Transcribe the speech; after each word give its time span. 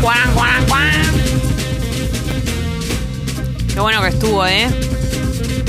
Guan, 0.00 0.34
guan, 0.34 0.66
guan. 0.66 0.90
Qué 3.72 3.80
bueno 3.80 4.02
que 4.02 4.08
estuvo, 4.08 4.46
¿eh? 4.46 4.68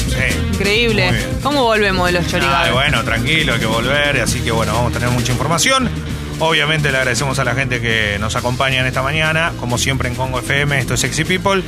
Sí. 0.07 0.37
Increíble. 0.53 1.05
Muy 1.11 1.17
bien. 1.17 1.29
¿Cómo 1.43 1.63
volvemos 1.63 2.05
de 2.07 2.13
los 2.13 2.25
Ay, 2.25 2.31
chorigaves? 2.31 2.73
bueno, 2.73 3.03
tranquilo, 3.03 3.53
hay 3.53 3.59
que 3.59 3.65
volver, 3.65 4.21
así 4.21 4.39
que 4.41 4.51
bueno, 4.51 4.73
vamos 4.73 4.91
a 4.91 4.99
tener 4.99 5.09
mucha 5.13 5.31
información. 5.31 5.89
Obviamente 6.39 6.91
le 6.91 6.97
agradecemos 6.97 7.37
a 7.39 7.43
la 7.43 7.55
gente 7.55 7.79
que 7.79 8.17
nos 8.19 8.35
acompaña 8.35 8.79
en 8.81 8.85
esta 8.87 9.01
mañana, 9.01 9.53
como 9.59 9.77
siempre 9.77 10.09
en 10.09 10.15
Congo 10.15 10.39
FM, 10.39 10.79
esto 10.79 10.93
es 10.95 10.99
Sexy 10.99 11.23
People. 11.23 11.63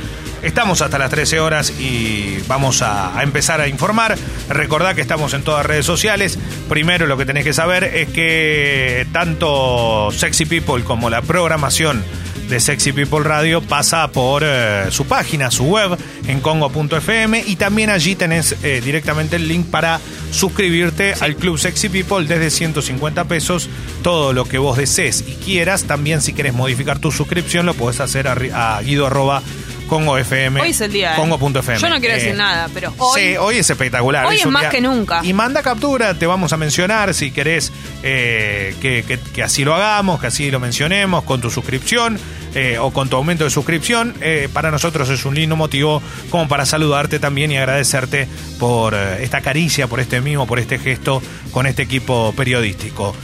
Estamos 0.46 0.80
hasta 0.80 0.96
las 0.96 1.10
13 1.10 1.40
horas 1.40 1.70
y 1.70 2.38
vamos 2.46 2.80
a, 2.80 3.18
a 3.18 3.24
empezar 3.24 3.60
a 3.60 3.66
informar. 3.66 4.16
Recordad 4.48 4.94
que 4.94 5.00
estamos 5.00 5.34
en 5.34 5.42
todas 5.42 5.66
redes 5.66 5.84
sociales. 5.84 6.38
Primero 6.68 7.08
lo 7.08 7.16
que 7.16 7.26
tenés 7.26 7.42
que 7.42 7.52
saber 7.52 7.82
es 7.82 8.08
que 8.10 9.08
tanto 9.12 10.10
Sexy 10.12 10.44
People 10.46 10.84
como 10.84 11.10
la 11.10 11.20
programación 11.20 12.04
de 12.48 12.60
Sexy 12.60 12.92
People 12.92 13.24
Radio 13.24 13.60
pasa 13.60 14.06
por 14.12 14.44
eh, 14.44 14.84
su 14.90 15.06
página, 15.06 15.50
su 15.50 15.64
web 15.64 15.98
en 16.28 16.40
congo.fm 16.40 17.42
y 17.44 17.56
también 17.56 17.90
allí 17.90 18.14
tenés 18.14 18.54
eh, 18.62 18.80
directamente 18.84 19.34
el 19.34 19.48
link 19.48 19.66
para 19.66 20.00
suscribirte 20.30 21.14
al 21.20 21.34
Club 21.34 21.58
Sexy 21.58 21.88
People 21.88 22.24
desde 22.24 22.50
150 22.50 23.24
pesos. 23.24 23.68
Todo 24.02 24.32
lo 24.32 24.44
que 24.44 24.58
vos 24.58 24.78
desees 24.78 25.24
y 25.26 25.32
quieras. 25.44 25.84
También 25.84 26.22
si 26.22 26.32
querés 26.32 26.54
modificar 26.54 27.00
tu 27.00 27.10
suscripción 27.10 27.66
lo 27.66 27.74
podés 27.74 27.98
hacer 27.98 28.28
a, 28.28 28.76
a 28.76 28.80
guido 28.82 29.08
arroba 29.08 29.42
congo 29.86 30.18
FM. 30.18 30.60
Hoy 30.60 30.70
es 30.70 30.80
el 30.80 30.92
día, 30.92 31.12
¿eh? 31.12 31.16
Congo.fm. 31.16 31.78
Yo 31.78 31.88
no 31.88 31.98
quiero 32.00 32.14
Eh, 32.14 32.18
decir 32.18 32.34
nada, 32.34 32.68
pero 32.74 32.92
hoy. 32.98 33.20
Sí, 33.20 33.36
hoy 33.36 33.56
es 33.58 33.70
espectacular. 33.70 34.26
Hoy 34.26 34.36
es 34.36 34.46
más 34.46 34.66
que 34.66 34.80
nunca. 34.80 35.20
Y 35.24 35.32
manda 35.32 35.62
captura, 35.62 36.14
te 36.14 36.26
vamos 36.26 36.52
a 36.52 36.56
mencionar 36.56 37.14
si 37.14 37.30
querés 37.30 37.72
eh, 38.02 38.74
que, 38.80 39.04
que- 39.06 39.18
que 39.18 39.42
así 39.42 39.64
lo 39.64 39.74
hagamos, 39.74 40.20
que 40.20 40.26
así 40.28 40.50
lo 40.50 40.60
mencionemos 40.60 41.24
con 41.24 41.40
tu 41.40 41.50
suscripción 41.50 42.18
eh, 42.54 42.78
o 42.78 42.90
con 42.92 43.08
tu 43.08 43.16
aumento 43.16 43.44
de 43.44 43.50
suscripción. 43.50 44.14
Para 44.52 44.70
nosotros 44.70 45.08
es 45.10 45.24
un 45.24 45.34
lindo 45.34 45.56
motivo 45.56 46.02
como 46.30 46.48
para 46.48 46.66
saludarte 46.66 47.18
también 47.18 47.52
y 47.52 47.56
agradecerte 47.56 48.28
por 48.58 48.94
esta 48.94 49.40
caricia, 49.40 49.86
por 49.86 50.00
este 50.00 50.20
mimo, 50.20 50.46
por 50.46 50.58
este 50.58 50.78
gesto 50.78 51.22
con 51.52 51.66
este 51.66 51.82
equipo 51.82 52.32
periodístico. 52.36 53.14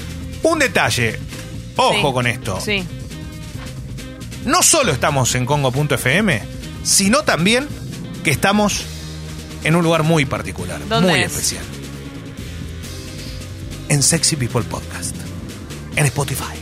Un 0.43 0.59
detalle, 0.59 1.19
ojo 1.77 1.95
Sí. 2.09 2.13
con 2.13 2.27
esto. 2.27 2.61
Sí. 2.61 2.85
No 4.45 4.63
solo 4.63 4.93
estamos 4.93 5.35
en 5.35 5.47
Congo.fm, 5.47 6.43
sino 6.85 7.23
también 7.23 7.69
que 8.25 8.31
estamos 8.31 8.83
en 9.65 9.77
un 9.77 9.85
lugar 9.85 10.03
muy 10.03 10.25
particular, 10.25 10.81
¿Dónde 10.89 11.11
muy 11.13 11.21
es? 11.21 11.27
especial. 11.33 11.63
En 13.89 14.03
Sexy 14.03 14.37
People 14.37 14.63
Podcast, 14.63 15.15
en 15.97 16.07
Spotify. 16.07 16.55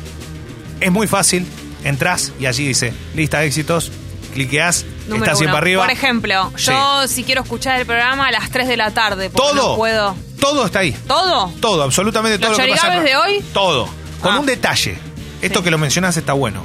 Es 0.81 0.91
muy 0.91 1.07
fácil, 1.07 1.47
entras 1.85 2.33
y 2.41 2.47
allí 2.47 2.67
dice 2.67 2.93
lista 3.15 3.41
de 3.41 3.47
éxitos, 3.47 3.91
cliqueas, 4.35 4.85
Número 5.07 5.25
estás 5.25 5.39
siempre 5.39 5.59
arriba. 5.59 5.83
Por 5.85 5.93
ejemplo, 5.93 6.53
Sí. 6.57 6.67
yo 6.71 7.09
si 7.09 7.25
quiero 7.25 7.43
escuchar 7.43 7.81
el 7.81 7.87
programa 7.87 8.29
a 8.29 8.33
las 8.33 8.51
3 8.51 8.69
de 8.69 8.77
la 8.77 8.91
tarde, 8.91 9.31
porque 9.31 9.55
todo, 9.55 9.71
no 9.71 9.77
puedo. 9.77 10.17
todo 10.41 10.67
está 10.67 10.81
ahí. 10.81 10.93
¿Todo? 11.07 11.53
Todo, 11.61 11.83
absolutamente 11.83 12.39
todo. 12.39 12.51
¿Los 12.51 12.59
lo 12.59 12.65
que 12.65 12.71
pasa 12.73 13.01
de 13.01 13.17
hoy? 13.17 13.43
Todo. 13.55 13.89
Con 14.21 14.35
Ah. 14.35 14.41
un 14.41 14.47
detalle. 14.47 14.99
Esto 15.41 15.61
Sí. 15.61 15.65
que 15.65 15.71
lo 15.71 15.79
mencionas 15.79 16.17
está 16.17 16.33
bueno. 16.35 16.65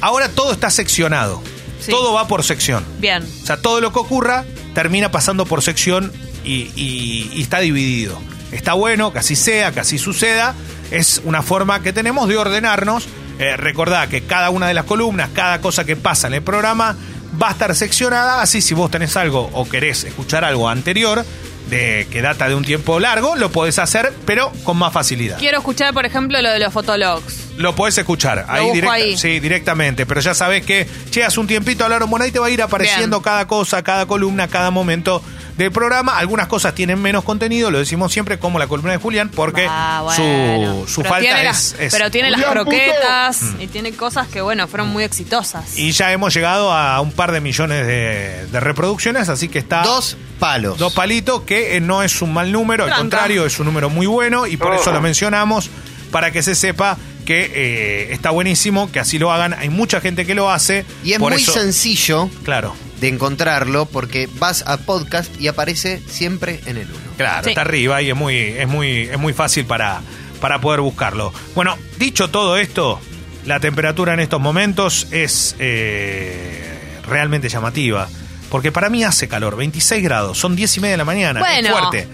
Ahora 0.00 0.28
todo 0.28 0.52
está 0.52 0.70
seccionado. 0.70 1.42
Sí. 1.80 1.90
Todo 1.90 2.12
va 2.12 2.26
por 2.28 2.42
sección. 2.44 2.84
Bien. 2.98 3.22
O 3.42 3.46
sea, 3.46 3.56
todo 3.58 3.80
lo 3.80 3.92
que 3.92 3.98
ocurra 3.98 4.44
termina 4.74 5.10
pasando 5.10 5.44
por 5.46 5.62
sección 5.62 6.12
y, 6.44 6.70
y- 6.74 7.30
y 7.34 7.42
está 7.42 7.60
dividido. 7.60 8.18
Está 8.52 8.72
bueno 8.74 9.12
que 9.12 9.18
así 9.18 9.36
sea, 9.36 9.72
que 9.72 9.80
así 9.80 9.98
suceda. 9.98 10.54
Es 10.90 11.20
una 11.24 11.42
forma 11.42 11.82
que 11.82 11.92
tenemos 11.92 12.28
de 12.28 12.36
ordenarnos. 12.36 13.06
Eh, 13.38 13.56
recordá 13.56 14.06
que 14.06 14.22
cada 14.22 14.50
una 14.50 14.68
de 14.68 14.74
las 14.74 14.84
columnas, 14.84 15.30
cada 15.34 15.60
cosa 15.60 15.84
que 15.84 15.96
pasa 15.96 16.26
en 16.28 16.34
el 16.34 16.42
programa 16.42 16.96
va 17.40 17.48
a 17.48 17.52
estar 17.52 17.74
seccionada. 17.74 18.40
Así 18.40 18.62
si 18.62 18.72
vos 18.74 18.90
tenés 18.90 19.16
algo 19.16 19.50
o 19.52 19.68
querés 19.68 20.04
escuchar 20.04 20.44
algo 20.44 20.68
anterior, 20.68 21.24
de, 21.68 22.06
que 22.10 22.22
data 22.22 22.48
de 22.48 22.54
un 22.54 22.64
tiempo 22.64 23.00
largo, 23.00 23.34
lo 23.36 23.50
podés 23.50 23.78
hacer, 23.80 24.12
pero 24.24 24.52
con 24.64 24.76
más 24.76 24.92
facilidad. 24.92 25.36
Quiero 25.38 25.58
escuchar, 25.58 25.92
por 25.92 26.06
ejemplo, 26.06 26.40
lo 26.40 26.50
de 26.50 26.60
los 26.60 26.72
fotologs. 26.72 27.45
Lo 27.56 27.74
podés 27.74 27.96
escuchar. 27.98 28.44
Lo 28.48 28.60
busco 28.62 28.74
directa- 28.74 28.92
ahí. 28.94 29.16
Sí, 29.16 29.40
directamente. 29.40 30.06
Pero 30.06 30.20
ya 30.20 30.34
sabés 30.34 30.64
que 30.64 30.86
llegas 31.12 31.36
un 31.38 31.46
tiempito 31.46 31.84
a 31.84 31.86
hablar, 31.86 32.04
bueno, 32.06 32.24
ahí 32.24 32.30
te 32.30 32.38
va 32.38 32.46
a 32.46 32.50
ir 32.50 32.62
apareciendo 32.62 33.18
Bien. 33.18 33.24
cada 33.24 33.46
cosa, 33.46 33.82
cada 33.82 34.06
columna, 34.06 34.48
cada 34.48 34.70
momento 34.70 35.22
del 35.56 35.72
programa. 35.72 36.18
Algunas 36.18 36.48
cosas 36.48 36.74
tienen 36.74 37.00
menos 37.00 37.24
contenido, 37.24 37.70
lo 37.70 37.78
decimos 37.78 38.12
siempre, 38.12 38.38
como 38.38 38.58
la 38.58 38.66
columna 38.66 38.92
de 38.92 38.98
Julián, 38.98 39.30
porque 39.34 39.66
Ah, 39.68 40.02
bueno. 40.04 40.84
su, 40.86 40.92
su 40.92 41.00
Pero 41.02 41.14
falta 41.14 41.34
tiene 41.34 41.48
es, 41.50 41.74
Pero 41.90 42.10
tiene 42.10 42.30
las 42.30 42.40
puto. 42.42 42.52
croquetas 42.52 43.40
y 43.58 43.66
tiene 43.68 43.92
cosas 43.92 44.28
que, 44.28 44.40
bueno, 44.42 44.68
fueron 44.68 44.88
muy 44.88 45.02
exitosas. 45.04 45.78
Y 45.78 45.92
ya 45.92 46.12
hemos 46.12 46.34
llegado 46.34 46.72
a 46.72 47.00
un 47.00 47.12
par 47.12 47.32
de 47.32 47.40
millones 47.40 47.86
de, 47.86 48.46
de 48.52 48.60
reproducciones, 48.60 49.28
así 49.30 49.48
que 49.48 49.58
está... 49.58 49.82
Dos 49.82 50.16
palos. 50.38 50.76
Dos 50.78 50.92
palitos, 50.92 51.42
que 51.42 51.76
eh, 51.76 51.80
no 51.80 52.02
es 52.02 52.20
un 52.20 52.34
mal 52.34 52.52
número, 52.52 52.84
al 52.84 52.94
contrario, 52.94 53.46
es 53.46 53.58
un 53.58 53.64
número 53.64 53.88
muy 53.88 54.06
bueno 54.06 54.46
y 54.46 54.58
por 54.58 54.74
eso 54.74 54.92
lo 54.92 55.00
mencionamos, 55.00 55.70
para 56.10 56.30
que 56.30 56.42
se 56.42 56.54
sepa 56.54 56.96
que 57.24 57.50
eh, 57.54 58.12
está 58.12 58.30
buenísimo, 58.30 58.90
que 58.92 59.00
así 59.00 59.18
lo 59.18 59.32
hagan. 59.32 59.54
Hay 59.54 59.68
mucha 59.68 60.00
gente 60.00 60.24
que 60.26 60.34
lo 60.34 60.50
hace. 60.50 60.84
y 61.04 61.12
es 61.12 61.18
por 61.18 61.32
muy 61.32 61.42
eso- 61.42 61.52
sencillo 61.52 62.30
Claro, 62.44 62.74
de 63.00 63.08
encontrarlo 63.08 63.86
porque 63.86 64.28
vas 64.38 64.62
a 64.66 64.76
podcast 64.78 65.30
y 65.40 65.48
aparece 65.48 66.00
siempre 66.08 66.60
en 66.66 66.76
el 66.78 66.86
uno. 66.88 67.00
claro, 67.16 67.42
Sí. 67.44 67.50
está 67.50 67.62
arriba 67.62 68.00
y 68.02 68.10
es 68.10 68.16
muy, 68.16 68.36
es 68.36 68.68
muy, 68.68 68.88
es 69.02 69.18
muy 69.18 69.32
fácil 69.32 69.64
para, 69.66 70.00
para 70.40 70.60
poder 70.60 70.80
buscarlo. 70.80 71.32
Bueno, 71.54 71.76
dicho 71.98 72.28
todo 72.30 72.56
esto, 72.56 73.00
la 73.44 73.58
temperatura 73.60 74.14
en 74.14 74.20
estos 74.20 74.40
momentos 74.40 75.08
es 75.10 75.56
eh, 75.58 76.98
realmente 77.08 77.48
llamativa. 77.48 78.08
Porque 78.50 78.70
para 78.70 78.88
mí 78.88 79.02
hace 79.02 79.26
calor, 79.26 79.56
26 79.56 80.04
grados, 80.04 80.38
son 80.38 80.54
10 80.54 80.76
y 80.76 80.80
media 80.80 80.92
de 80.92 80.98
la 80.98 81.04
mañana, 81.04 81.40
es 81.58 81.68
fuerte. 81.68 82.06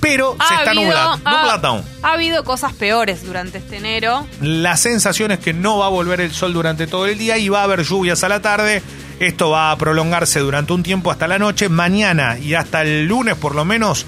Pero 0.00 0.36
se 0.48 0.54
está 0.54 0.74
nublando. 0.74 1.20
ha- 1.24 1.30
Nublatón. 1.42 1.82
ha 2.02 2.12
habido 2.12 2.44
cosas 2.44 2.72
peores 2.74 3.24
durante 3.24 3.58
este 3.58 3.76
enero. 3.78 4.26
La 4.40 4.76
sensación 4.76 5.30
es 5.32 5.38
que 5.38 5.52
no 5.52 5.78
va 5.78 5.86
a 5.86 5.90
volver 5.90 6.20
el 6.20 6.32
sol 6.32 6.52
durante 6.52 6.86
todo 6.86 7.06
el 7.06 7.18
día 7.18 7.38
y 7.38 7.48
va 7.48 7.60
a 7.60 7.64
haber 7.64 7.82
lluvias 7.82 8.22
a 8.24 8.28
la 8.28 8.40
tarde. 8.40 8.82
Esto 9.18 9.50
va 9.50 9.70
a 9.70 9.78
prolongarse 9.78 10.40
durante 10.40 10.72
un 10.74 10.82
tiempo 10.82 11.10
hasta 11.10 11.26
la 11.26 11.38
noche. 11.38 11.68
Mañana 11.68 12.38
y 12.38 12.54
hasta 12.54 12.82
el 12.82 13.06
lunes 13.06 13.34
por 13.36 13.54
lo 13.54 13.64
menos, 13.64 14.04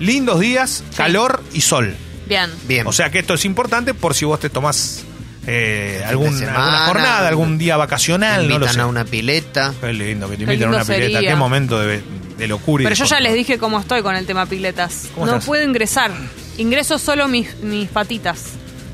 lindos 0.00 0.40
días, 0.40 0.84
calor 0.96 1.42
y 1.52 1.60
sol. 1.60 1.96
Bien. 2.26 2.50
Bien. 2.68 2.86
O 2.86 2.92
sea 2.92 3.10
que 3.10 3.18
esto 3.18 3.34
es 3.34 3.44
importante 3.44 3.94
por 3.94 4.14
si 4.14 4.24
vos 4.24 4.38
te 4.38 4.50
tomás 4.50 5.04
eh, 5.46 6.02
algún- 6.06 6.38
semana, 6.38 6.58
alguna 6.58 6.86
jornada, 6.86 7.28
algún 7.28 7.56
día 7.58 7.74
te 7.74 7.78
vacacional. 7.78 8.42
No 8.42 8.48
lo 8.48 8.54
invitan 8.56 8.74
sé. 8.74 8.80
a 8.82 8.86
una 8.86 9.04
pileta. 9.04 9.74
Qué 9.80 9.92
lindo 9.92 10.28
que 10.28 10.36
te 10.36 10.42
inviten 10.44 10.66
a 10.66 10.68
una 10.68 10.78
lindo 10.80 10.92
pileta. 10.94 11.12
sería. 11.18 11.30
Qué 11.30 11.36
momento 11.36 11.78
de, 11.80 12.02
de 12.38 12.46
locura. 12.48 12.84
Pero 12.84 12.94
yo 12.94 13.04
ya 13.04 13.20
les 13.20 13.34
dije 13.34 13.58
cómo 13.58 13.78
estoy 13.80 14.02
con 14.02 14.14
el 14.16 14.24
tema 14.26 14.46
piletas. 14.46 15.08
¿Cómo 15.14 15.26
No 15.26 15.32
estás? 15.32 15.44
puedo 15.46 15.62
ingresar. 15.64 16.10
Ingreso 16.56 16.98
solo 16.98 17.28
mis, 17.28 17.56
mis 17.58 17.88
patitas. 17.88 18.44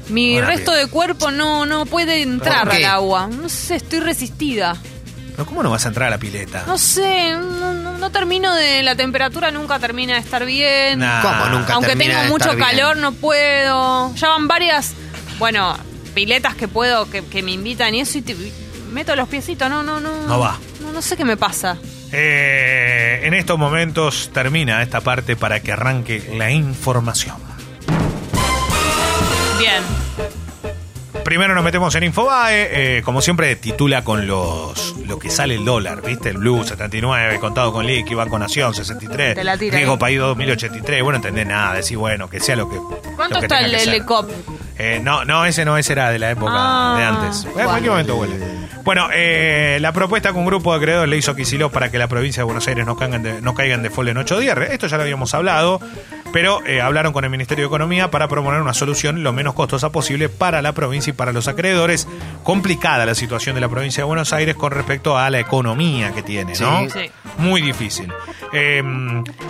Mi 0.08 0.40
resto 0.40 0.72
de 0.72 0.86
cuerpo 0.88 1.30
no, 1.30 1.64
no 1.66 1.86
puede 1.86 2.20
entrar 2.22 2.64
¿Por 2.66 2.74
al 2.76 2.84
agua. 2.84 3.28
No 3.28 3.48
sé, 3.48 3.76
estoy 3.76 4.00
resistida. 4.00 4.76
Pero 5.32 5.46
¿cómo 5.46 5.62
no 5.62 5.70
vas 5.70 5.84
a 5.84 5.88
entrar 5.88 6.08
a 6.08 6.10
la 6.10 6.18
pileta? 6.18 6.64
No 6.66 6.76
sé, 6.78 7.32
no, 7.32 7.72
no- 7.72 7.98
no 7.98 8.10
termino 8.10 8.54
de. 8.54 8.82
La 8.82 8.94
temperatura 8.96 9.50
nunca 9.50 9.78
termina 9.78 10.12
de 10.14 10.20
estar 10.20 10.44
bien. 10.44 10.98
Nah. 10.98 11.22
¿Cómo 11.22 11.46
nunca 11.58 11.74
Aunque 11.74 11.96
tengo 11.96 12.18
de 12.20 12.28
mucho 12.28 12.50
estar 12.50 12.56
bien? 12.56 12.68
calor, 12.68 12.96
no 12.98 13.12
puedo. 13.12 14.14
Ya 14.14 14.28
van 14.28 14.46
varias, 14.46 14.92
bueno, 15.38 15.76
piletas 16.14 16.54
que 16.54 16.68
puedo, 16.68 17.10
que, 17.10 17.24
que 17.24 17.42
me 17.42 17.52
invitan 17.52 17.94
y 17.94 18.00
eso, 18.00 18.18
y 18.18 18.22
te- 18.22 18.36
meto 18.92 19.16
los 19.16 19.28
piecitos. 19.28 19.68
No, 19.70 19.82
no, 19.82 20.00
no. 20.00 20.26
No 20.28 20.38
va. 20.38 20.58
No, 20.82 20.92
no 20.92 21.02
sé 21.02 21.16
qué 21.16 21.24
me 21.24 21.36
pasa. 21.36 21.78
Eh, 22.16 23.20
en 23.24 23.34
estos 23.34 23.58
momentos 23.58 24.30
termina 24.32 24.80
esta 24.82 25.00
parte 25.00 25.34
para 25.34 25.60
que 25.60 25.72
arranque 25.72 26.22
la 26.36 26.50
información. 26.52 27.36
Bien. 29.58 29.82
Primero 31.24 31.54
nos 31.54 31.64
metemos 31.64 31.92
en 31.96 32.04
Infobae, 32.04 32.98
eh, 32.98 33.02
como 33.02 33.20
siempre 33.20 33.56
titula 33.56 34.04
con 34.04 34.28
los 34.28 34.94
lo 35.06 35.18
que 35.18 35.28
sale 35.28 35.56
el 35.56 35.64
dólar, 35.64 36.02
¿viste? 36.02 36.28
El 36.28 36.38
Blue 36.38 36.62
79, 36.64 37.40
contado 37.40 37.72
con 37.72 37.84
liqui, 37.86 38.14
Banco 38.14 38.38
Nación 38.38 38.74
63, 38.74 39.34
Te 39.34 39.42
la 39.42 39.56
tira 39.58 39.76
Riesgo 39.76 39.94
ahí. 39.94 39.98
País 39.98 40.18
2083, 40.20 41.02
bueno, 41.02 41.16
entendés 41.16 41.46
nada, 41.46 41.74
decís, 41.74 41.96
bueno, 41.96 42.30
que 42.30 42.38
sea 42.40 42.54
lo 42.54 42.68
que 42.70 42.76
¿Cuánto 43.16 43.36
lo 43.36 43.40
que 43.40 43.46
está 43.46 43.60
el. 43.60 43.94
ECOP? 43.94 44.30
Eh, 44.78 45.00
no, 45.02 45.24
no, 45.24 45.44
ese 45.44 45.64
no, 45.64 45.78
ese 45.78 45.92
era 45.92 46.10
de 46.10 46.18
la 46.18 46.30
época 46.32 46.52
Ah, 46.54 46.96
de 46.98 47.04
antes. 47.04 47.44
Eh, 47.44 47.48
En 47.48 47.52
cualquier 47.64 47.90
bueno. 47.92 48.14
momento 48.14 48.16
huele. 48.16 48.64
Bueno, 48.82 49.08
eh, 49.14 49.78
la 49.80 49.92
propuesta 49.92 50.32
que 50.32 50.38
un 50.38 50.44
grupo 50.46 50.72
de 50.72 50.78
acreedores 50.78 51.08
le 51.08 51.16
hizo 51.16 51.30
a 51.30 51.36
Kicillof 51.36 51.72
para 51.72 51.90
que 51.90 51.98
la 51.98 52.06
provincia 52.08 52.40
de 52.40 52.44
Buenos 52.44 52.66
Aires 52.68 52.84
no 52.84 52.96
caigan 52.96 53.22
de, 53.22 53.40
no 53.40 53.54
caigan 53.54 53.82
de 53.82 53.90
en 53.94 54.16
ocho 54.18 54.38
días. 54.38 54.58
Esto 54.70 54.88
ya 54.88 54.96
lo 54.98 55.04
habíamos 55.04 55.32
hablado, 55.32 55.80
pero 56.32 56.60
eh, 56.66 56.82
hablaron 56.82 57.12
con 57.14 57.24
el 57.24 57.30
Ministerio 57.30 57.64
de 57.64 57.68
Economía 57.68 58.10
para 58.10 58.28
proponer 58.28 58.60
una 58.60 58.74
solución 58.74 59.22
lo 59.22 59.32
menos 59.32 59.54
costosa 59.54 59.90
posible 59.90 60.28
para 60.28 60.60
la 60.60 60.72
provincia 60.72 61.10
y 61.10 61.14
para 61.14 61.32
los 61.32 61.48
acreedores. 61.48 62.06
Complicada 62.42 63.06
la 63.06 63.14
situación 63.14 63.54
de 63.54 63.62
la 63.62 63.68
provincia 63.70 64.02
de 64.02 64.06
Buenos 64.06 64.32
Aires 64.34 64.54
con 64.54 64.72
respecto 64.72 65.16
a 65.16 65.30
la 65.30 65.38
economía 65.38 66.12
que 66.12 66.22
tiene, 66.22 66.52
¿no? 66.60 66.90
Sí. 66.90 67.10
muy 67.38 67.62
difícil. 67.62 68.12
Eh, 68.56 68.84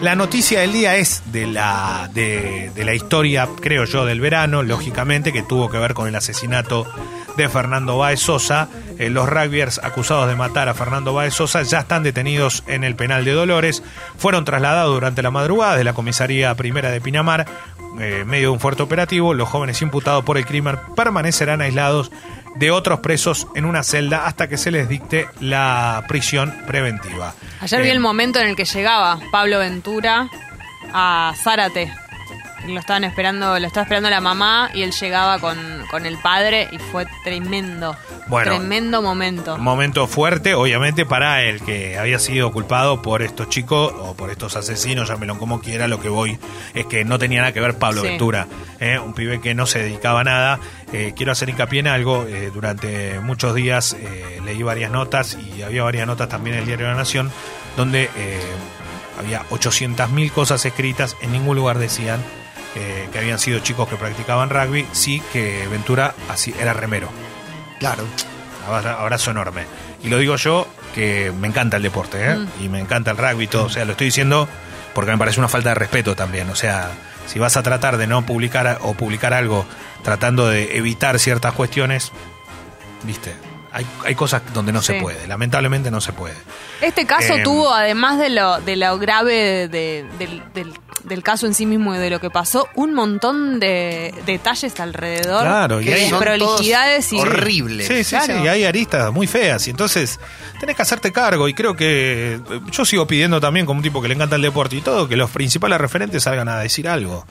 la 0.01 0.15
noticia 0.17 0.61
del 0.61 0.73
día 0.73 0.97
es 0.97 1.23
de 1.31 1.47
la, 1.47 2.09
de, 2.15 2.73
la 2.75 2.95
historia, 2.95 3.47
creo 3.61 3.85
yo, 3.85 4.07
del 4.07 4.19
verano, 4.19 4.63
lógicamente, 4.63 5.31
que 5.31 5.43
tuvo 5.43 5.69
que 5.69 5.77
ver 5.77 5.93
con 5.93 6.09
el 6.09 6.17
asesinato 6.17 6.87
de 7.37 7.51
Fernando 7.51 7.99
Baez 7.99 8.21
Sosa. 8.21 8.71
Eh, 8.99 9.11
los 9.11 9.29
rugbyers 9.29 9.79
acusados 9.85 10.27
de 10.27 10.37
matar 10.37 10.71
a 10.71 10.75
Fernando 10.75 11.13
Baez 11.13 11.35
Sosa 11.35 11.63
ya 11.63 11.81
están 11.81 12.03
detenidos 12.03 12.65
en 12.67 12.83
el 12.83 12.97
penal 12.97 13.27
de 13.27 13.33
Dolores. 13.33 13.83
Fueron 14.17 14.47
trasladados 14.47 14.95
durante 14.95 15.21
la 15.21 15.31
madrugada 15.31 15.77
de 15.77 15.85
la 15.85 15.93
comisaría 15.93 16.55
primera 16.55 16.91
de 16.91 17.03
Pinamar, 17.03 17.45
eh, 18.01 18.25
medio 18.27 18.49
de 18.49 18.55
un 18.55 18.61
fuerte 18.61 18.85
operativo. 18.85 19.35
Los 19.35 19.51
jóvenes 19.51 19.83
imputados 19.83 20.25
por 20.25 20.39
el 20.39 20.47
crimen 20.47 20.79
permanecerán 20.97 21.61
aislados 21.61 22.11
de 22.57 22.71
otros 22.71 23.01
presos 23.01 23.47
en 23.55 23.65
una 23.65 23.83
celda 23.83 24.27
hasta 24.27 24.49
que 24.49 24.57
se 24.57 24.71
les 24.71 24.89
dicte 24.89 25.27
la 25.41 26.05
prisión 26.09 26.55
preventiva. 26.67 27.35
Ayer 27.61 27.83
vi 27.83 27.89
Eh, 27.89 27.93
el 27.93 28.01
momento 28.01 28.39
en 28.41 28.49
el 28.49 28.57
que 28.57 28.65
llegaba 28.65 29.19
Pablo 29.33 29.59
Ventura 29.59 30.29
a 30.93 31.33
Zárate. 31.43 31.93
Lo 32.67 32.81
estaban 32.81 33.05
esperando, 33.05 33.59
lo 33.59 33.67
estaba 33.67 33.83
esperando 33.83 34.11
la 34.11 34.21
mamá 34.21 34.71
y 34.73 34.83
él 34.83 34.93
llegaba 34.93 35.39
con, 35.39 35.59
con 35.91 36.07
el 36.07 36.17
padre 36.19 36.69
y 36.73 36.79
fue 36.79 37.07
tremendo. 37.25 37.97
Bueno. 38.27 38.53
tremendo 38.53 39.03
momento. 39.03 39.59
Momento 39.59 40.07
fuerte, 40.07 40.55
obviamente, 40.55 41.05
para 41.05 41.43
el 41.43 41.61
que 41.61 41.99
había 41.99 42.19
sido 42.19 42.53
culpado 42.53 43.03
por 43.03 43.23
estos 43.23 43.49
chicos 43.49 43.93
o 43.99 44.15
por 44.15 44.31
estos 44.31 44.57
asesinos, 44.57 45.09
llámelo 45.09 45.39
como 45.39 45.61
quiera, 45.61 45.89
lo 45.89 46.01
que 46.01 46.09
voy 46.09 46.39
es 46.73 46.87
que 46.87 47.05
no 47.05 47.19
tenía 47.19 47.41
nada 47.41 47.53
que 47.53 47.61
ver 47.61 47.77
Pablo 47.79 48.01
Sí. 48.01 48.09
Ventura, 48.09 48.47
¿eh? 48.81 48.99
un 48.99 49.15
pibe 49.15 49.41
que 49.41 49.55
no 49.55 49.67
se 49.67 49.81
dedicaba 49.81 50.21
a 50.21 50.25
nada. 50.25 50.61
Eh, 50.93 51.13
quiero 51.17 51.33
hacer 51.33 51.49
hincapié 51.49 51.81
en 51.81 51.89
algo, 51.89 52.25
eh, 52.27 52.51
durante 52.53 53.21
muchos 53.21 53.55
días 53.55 53.97
leí 54.45 54.63
varias 54.63 54.91
notas 54.91 55.37
y 55.37 55.63
había 55.63 55.83
varias 55.83 56.07
notas 56.07 56.29
también 56.29 56.57
en 56.57 56.61
el 56.61 56.67
diario 56.67 56.87
La 56.87 56.95
Nación, 56.95 57.31
donde 57.77 58.11
eh, 58.17 58.41
había 59.19 59.43
800.000 59.51 60.31
cosas 60.33 60.65
escritas, 60.65 61.17
en 61.23 61.33
ningún 61.33 61.57
lugar 61.57 61.79
decían 61.79 62.21
eh, 62.77 63.09
que 63.13 63.19
habían 63.19 63.39
sido 63.39 63.59
chicos 63.61 63.89
que 63.89 63.97
practicaban 63.97 64.51
rugby, 64.51 64.87
sí 64.93 65.23
que 65.33 65.67
Ventura 65.69 66.15
así 66.29 66.55
era 66.59 66.73
remero. 66.73 67.09
Claro. 67.79 68.05
Abra- 68.69 69.01
Abrazo 69.01 69.31
enorme. 69.31 69.65
Y 70.03 70.09
lo 70.09 70.19
digo 70.19 70.37
yo, 70.37 70.67
que 70.95 71.33
me 71.39 71.49
encanta 71.49 71.77
el 71.79 71.83
deporte, 71.83 72.31
¿eh? 72.33 72.37
Y 72.61 72.69
me 72.69 72.79
encanta 72.81 73.11
el 73.11 73.17
rugby 73.17 73.45
y 73.45 73.47
todo. 73.49 73.65
O 73.65 73.71
sea, 73.71 73.85
lo 73.85 73.93
estoy 73.93 74.07
diciendo 74.07 74.49
porque 74.95 75.11
me 75.11 75.19
parece 75.19 75.41
una 75.41 75.49
falta 75.49 75.71
de 75.71 75.75
respeto 75.75 76.15
también. 76.15 76.49
O 76.51 76.55
sea, 76.55 76.91
si 77.27 77.39
vas 77.39 77.57
a 77.57 77.63
tratar 77.63 77.97
de 77.97 78.07
no 78.07 78.25
publicar 78.27 78.79
o 78.83 78.95
publicar 78.95 79.33
algo 79.35 79.65
tratando 80.03 80.47
de 80.49 80.77
evitar 80.77 81.19
ciertas 81.19 81.53
cuestiones, 81.55 82.13
viste, 83.03 83.35
hay, 83.75 83.87
hay 84.05 84.15
cosas 84.15 84.41
donde 84.55 84.73
no 84.73 84.81
se 84.81 84.95
puede. 85.01 85.27
Lamentablemente 85.27 85.91
no 85.91 86.01
se 86.01 86.13
puede. 86.13 86.37
Este 86.81 87.05
caso 87.07 87.35
Eh, 87.35 87.43
tuvo, 87.43 87.73
además 87.75 88.19
de 88.19 88.31
lo, 88.31 88.61
de 88.61 88.77
lo 88.77 88.99
grave 88.99 89.69
de- 89.69 90.07
del, 90.19 90.43
del- 90.55 90.73
del 91.05 91.23
caso 91.23 91.47
en 91.47 91.53
sí 91.53 91.67
mismo 91.67 91.95
y 91.95 91.99
de 91.99 92.09
lo 92.09 92.19
que 92.19 92.31
pasó, 92.31 92.67
un 92.77 92.95
montón 92.95 93.61
de 93.61 94.15
detalles 94.25 94.81
alrededor. 94.81 95.43
Claro, 95.43 95.81
y 95.83 95.85
de 95.85 95.95
hay- 95.95 96.11
prolijidades 96.11 97.13
y. 97.13 97.19
horribles. 97.19 97.87
Sí, 97.89 98.05
sí, 98.05 98.11
Claro. 98.17 98.39
sí, 98.39 98.45
y 98.45 98.49
hay 98.49 98.65
aristas 98.65 99.13
muy 99.13 99.27
feas. 99.27 99.67
Y 99.67 99.71
entonces 99.71 100.19
tenés 100.61 100.77
que 100.77 100.83
hacerte 100.83 101.13
cargo. 101.13 101.47
Y 101.49 101.53
creo 101.53 101.77
que 101.77 102.41
eh, 102.49 102.61
yo 102.71 102.85
sigo 102.87 103.07
pidiendo 103.07 103.39
también, 103.41 103.67
como 103.67 103.79
un 103.79 103.83
tipo 103.83 104.01
que 104.01 104.09
le 104.09 104.15
encanta 104.15 104.37
el 104.37 104.43
deporte 104.43 104.77
y 104.77 104.81
todo, 104.81 105.07
que 105.07 105.17
los 105.17 105.31
principales 105.31 105.79
referentes 105.79 106.23
salgan 106.23 106.49
a 106.49 106.61
decir 106.61 106.89
algo 106.89 107.27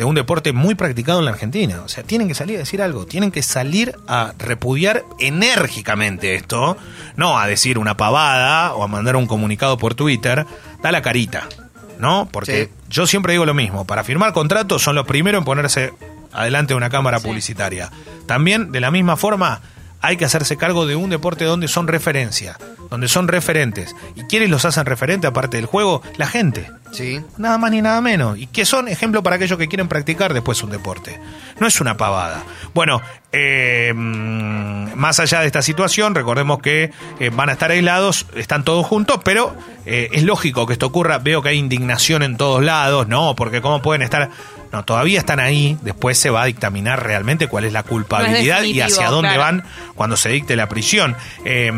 de 0.00 0.06
un 0.06 0.14
deporte 0.14 0.54
muy 0.54 0.74
practicado 0.74 1.18
en 1.18 1.26
la 1.26 1.32
Argentina. 1.32 1.82
O 1.84 1.88
sea, 1.88 2.02
tienen 2.02 2.26
que 2.26 2.32
salir 2.34 2.56
a 2.56 2.60
decir 2.60 2.80
algo. 2.80 3.04
Tienen 3.04 3.30
que 3.30 3.42
salir 3.42 3.94
a 4.08 4.32
repudiar 4.38 5.04
enérgicamente 5.18 6.34
esto. 6.36 6.78
No 7.16 7.38
a 7.38 7.46
decir 7.46 7.76
una 7.76 7.98
pavada 7.98 8.72
o 8.72 8.82
a 8.82 8.88
mandar 8.88 9.16
un 9.16 9.26
comunicado 9.26 9.76
por 9.76 9.94
Twitter. 9.94 10.46
Da 10.82 10.90
la 10.90 11.02
carita. 11.02 11.46
¿No? 11.98 12.30
Porque 12.32 12.64
Sí. 12.64 12.70
yo 12.88 13.06
siempre 13.06 13.34
digo 13.34 13.44
lo 13.44 13.52
mismo. 13.52 13.84
Para 13.86 14.02
firmar 14.02 14.32
contratos 14.32 14.80
son 14.82 14.94
los 14.94 15.06
primeros 15.06 15.40
en 15.40 15.44
ponerse 15.44 15.92
adelante 16.32 16.72
de 16.72 16.78
una 16.78 16.88
cámara 16.88 17.18
Sí. 17.18 17.26
publicitaria. 17.26 17.90
También, 18.26 18.72
de 18.72 18.80
la 18.80 18.90
misma 18.90 19.18
forma, 19.18 19.60
hay 20.00 20.16
que 20.16 20.24
hacerse 20.24 20.56
cargo 20.56 20.86
de 20.86 20.96
un 20.96 21.10
deporte 21.10 21.44
donde 21.44 21.68
son 21.68 21.86
referencia, 21.86 22.56
donde 22.90 23.08
son 23.08 23.28
referentes. 23.28 23.94
¿Y 24.14 24.22
quiénes 24.24 24.50
los 24.50 24.64
hacen 24.64 24.86
referente 24.86 25.26
aparte 25.26 25.56
del 25.56 25.66
juego? 25.66 26.02
La 26.16 26.26
gente. 26.26 26.70
Sí. 26.92 27.20
Nada 27.36 27.58
más 27.58 27.70
ni 27.70 27.82
nada 27.82 28.00
menos. 28.00 28.38
Y 28.38 28.46
que 28.46 28.64
son 28.64 28.88
ejemplo 28.88 29.22
para 29.22 29.36
aquellos 29.36 29.58
que 29.58 29.68
quieren 29.68 29.88
practicar 29.88 30.34
después 30.34 30.62
un 30.62 30.70
deporte. 30.70 31.20
No 31.60 31.66
es 31.66 31.80
una 31.80 31.96
pavada. 31.96 32.42
Bueno, 32.74 33.00
eh, 33.32 33.92
mm, 33.94 34.59
más 35.00 35.18
allá 35.18 35.40
de 35.40 35.46
esta 35.46 35.62
situación, 35.62 36.14
recordemos 36.14 36.60
que 36.60 36.92
eh, 37.18 37.30
van 37.32 37.48
a 37.48 37.52
estar 37.52 37.70
aislados, 37.70 38.26
están 38.36 38.64
todos 38.64 38.86
juntos, 38.86 39.20
pero 39.24 39.56
eh, 39.86 40.10
es 40.12 40.24
lógico 40.24 40.66
que 40.66 40.74
esto 40.74 40.86
ocurra. 40.86 41.18
Veo 41.18 41.40
que 41.40 41.48
hay 41.48 41.58
indignación 41.58 42.22
en 42.22 42.36
todos 42.36 42.62
lados, 42.62 43.08
¿no? 43.08 43.34
Porque 43.34 43.62
cómo 43.62 43.80
pueden 43.80 44.02
estar... 44.02 44.28
No, 44.72 44.84
todavía 44.84 45.18
están 45.18 45.40
ahí, 45.40 45.76
después 45.82 46.16
se 46.16 46.30
va 46.30 46.42
a 46.42 46.44
dictaminar 46.44 47.02
realmente 47.02 47.48
cuál 47.48 47.64
es 47.64 47.72
la 47.72 47.82
culpabilidad 47.82 48.62
y 48.62 48.80
hacia 48.80 49.08
dónde 49.08 49.34
claro. 49.34 49.40
van 49.40 49.64
cuando 49.96 50.16
se 50.16 50.28
dicte 50.28 50.54
la 50.54 50.68
prisión. 50.68 51.16
Eh, 51.44 51.72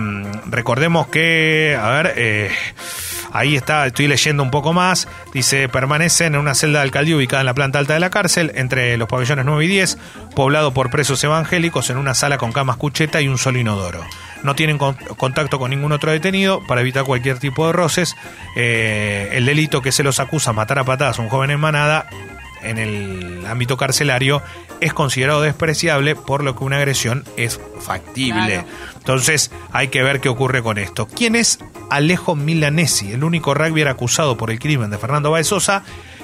recordemos 0.46 1.06
que, 1.06 1.78
a 1.80 1.88
ver, 1.88 2.12
eh, 2.16 2.50
ahí 3.32 3.56
está, 3.56 3.86
estoy 3.86 4.06
leyendo 4.08 4.42
un 4.42 4.50
poco 4.50 4.72
más, 4.72 5.08
dice, 5.32 5.68
permanecen 5.68 6.34
en 6.34 6.40
una 6.40 6.54
celda 6.54 6.78
de 6.80 6.84
alcaldía 6.84 7.16
ubicada 7.16 7.40
en 7.40 7.46
la 7.46 7.54
planta 7.54 7.78
alta 7.78 7.94
de 7.94 8.00
la 8.00 8.10
cárcel, 8.10 8.52
entre 8.54 8.96
los 8.96 9.08
pabellones 9.08 9.44
9 9.44 9.64
y 9.64 9.68
10, 9.68 9.98
poblado 10.34 10.72
por 10.74 10.90
presos 10.90 11.22
evangélicos 11.24 11.90
en 11.90 11.96
una 11.96 12.14
sala 12.14 12.38
con 12.38 12.52
camas 12.52 12.76
cucheta 12.76 13.20
y 13.20 13.28
un 13.28 13.38
solo 13.38 13.58
inodoro. 13.58 14.04
No 14.42 14.54
tienen 14.54 14.76
con- 14.78 14.94
contacto 15.16 15.58
con 15.58 15.70
ningún 15.70 15.92
otro 15.92 16.10
detenido 16.10 16.62
para 16.66 16.80
evitar 16.80 17.04
cualquier 17.04 17.38
tipo 17.38 17.66
de 17.66 17.72
roces. 17.72 18.16
Eh, 18.56 19.30
el 19.32 19.46
delito 19.46 19.82
que 19.82 19.92
se 19.92 20.02
los 20.02 20.18
acusa, 20.20 20.52
matar 20.52 20.78
a 20.80 20.84
patadas 20.84 21.18
a 21.18 21.22
un 21.22 21.28
joven 21.28 21.50
en 21.52 21.60
manada, 21.60 22.06
en 22.62 22.78
el 22.78 23.44
ámbito 23.46 23.76
carcelario 23.76 24.42
es 24.80 24.92
considerado 24.94 25.42
despreciable, 25.42 26.14
por 26.16 26.42
lo 26.42 26.56
que 26.56 26.64
una 26.64 26.76
agresión 26.78 27.24
es 27.36 27.60
factible. 27.80 28.54
Claro. 28.62 28.68
Entonces 28.98 29.50
hay 29.72 29.88
que 29.88 30.02
ver 30.02 30.20
qué 30.20 30.28
ocurre 30.28 30.62
con 30.62 30.78
esto. 30.78 31.06
¿Quién 31.06 31.36
es 31.36 31.58
Alejo 31.90 32.34
Milanesi, 32.36 33.12
el 33.12 33.24
único 33.24 33.54
rugby 33.54 33.82
acusado 33.82 34.36
por 34.36 34.50
el 34.50 34.58
crimen 34.58 34.90
de 34.90 34.98
Fernando 34.98 35.30
Baez 35.30 35.46
Sosa, 35.48 35.82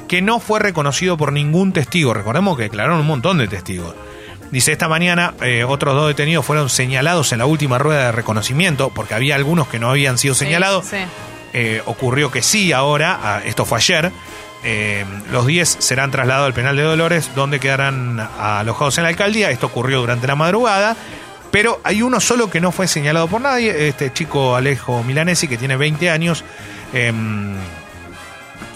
que 0.09 0.23
no 0.23 0.41
fue 0.41 0.61
reconocido 0.61 1.17
por 1.17 1.33
ningún 1.33 1.73
testigo? 1.73 2.15
Recordemos 2.15 2.57
que 2.57 2.65
declararon 2.65 3.01
un 3.01 3.07
montón 3.07 3.39
de 3.39 3.49
testigos. 3.49 3.95
Dice, 4.51 4.73
esta 4.73 4.89
mañana 4.89 5.35
eh, 5.43 5.65
otros 5.65 5.95
dos 5.95 6.09
detenidos 6.09 6.47
fueron 6.47 6.71
señalados 6.71 7.33
en 7.33 7.39
la 7.41 7.47
última 7.47 7.79
rueda 7.79 8.07
de 8.07 8.13
reconocimiento, 8.13 8.91
porque 8.95 9.13
había 9.15 9.35
algunos 9.35 9.69
que 9.69 9.79
no 9.79 9.91
habían 9.91 10.17
sido 10.17 10.35
Sí, 10.35 10.47
señalados. 10.47 10.87
sí. 10.87 10.97
Eh, 11.55 11.83
ocurrió 11.87 12.31
que 12.31 12.43
sí 12.43 12.73
ahora, 12.73 13.19
ah, 13.23 13.41
esto 13.45 13.65
fue 13.65 13.79
ayer. 13.79 14.11
Eh, 14.65 15.05
los 15.31 15.47
10 15.47 15.69
serán 15.79 16.11
trasladados 16.11 16.47
al 16.47 16.55
penal 16.55 16.77
de 16.77 16.83
Dolores, 16.83 17.31
donde 17.35 17.61
quedarán 17.61 18.21
alojados 18.39 18.99
en 18.99 19.05
la 19.05 19.11
alcaldía. 19.11 19.51
Esto 19.51 19.67
ocurrió 19.67 20.01
durante 20.01 20.27
la 20.27 20.35
madrugada. 20.35 20.97
Pero 21.51 21.81
hay 21.83 22.03
uno 22.03 22.21
solo 22.21 22.51
que 22.51 22.61
no 22.61 22.73
fue 22.73 22.87
señalado 22.87 23.27
por 23.27 23.41
nadie, 23.41 23.89
este 23.89 24.13
chico 24.13 24.55
Alejo 24.55 25.03
Milanesi, 25.03 25.49
que 25.49 25.57
tiene 25.57 25.77
20 25.77 26.11
años. 26.11 26.45
eh, 26.93 27.13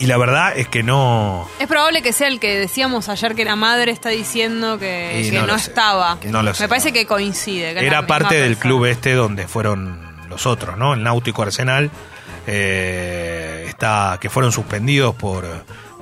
y 0.02 0.06
la 0.06 0.16
verdad 0.16 0.54
es 0.56 0.66
que 0.66 0.82
no. 0.82 1.48
Es 1.60 1.68
probable 1.68 2.02
que 2.02 2.12
sea 2.12 2.26
el 2.26 2.40
que 2.40 2.58
decíamos 2.58 3.08
ayer 3.08 3.36
que 3.36 3.44
la 3.44 3.54
madre 3.54 3.92
está 3.92 4.08
diciendo 4.08 4.76
que, 4.76 5.30
no 5.46 5.54
estaba. 5.54 6.18
Que 6.18 6.28
no 6.28 6.42
lo 6.42 6.52
sé. 6.54 6.64
Me 6.64 6.68
parece 6.68 6.92
que 6.92 7.06
coincide. 7.06 7.72
que 7.72 7.86
Era 7.86 8.04
parte 8.04 8.34
del 8.34 8.56
club 8.56 8.86
este 8.86 9.12
donde 9.12 9.46
fueron 9.46 10.00
los 10.28 10.44
otros, 10.44 10.76
¿no? 10.76 10.94
El 10.94 11.04
Náutico 11.04 11.42
Arsenal, 11.42 11.88
eh, 12.48 13.21
que 14.20 14.30
fueron 14.30 14.52
suspendidos 14.52 15.14
por, 15.14 15.44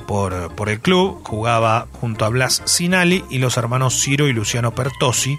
por, 0.07 0.55
por 0.55 0.69
el 0.69 0.81
club. 0.81 1.21
Jugaba 1.25 1.87
junto 2.01 2.25
a 2.25 2.29
Blas 2.29 2.63
Sinali 2.67 3.25
y 3.31 3.39
los 3.39 3.57
hermanos 3.57 4.01
Ciro 4.03 4.29
y 4.29 4.33
Luciano 4.33 4.75
Pertosi, 4.75 5.39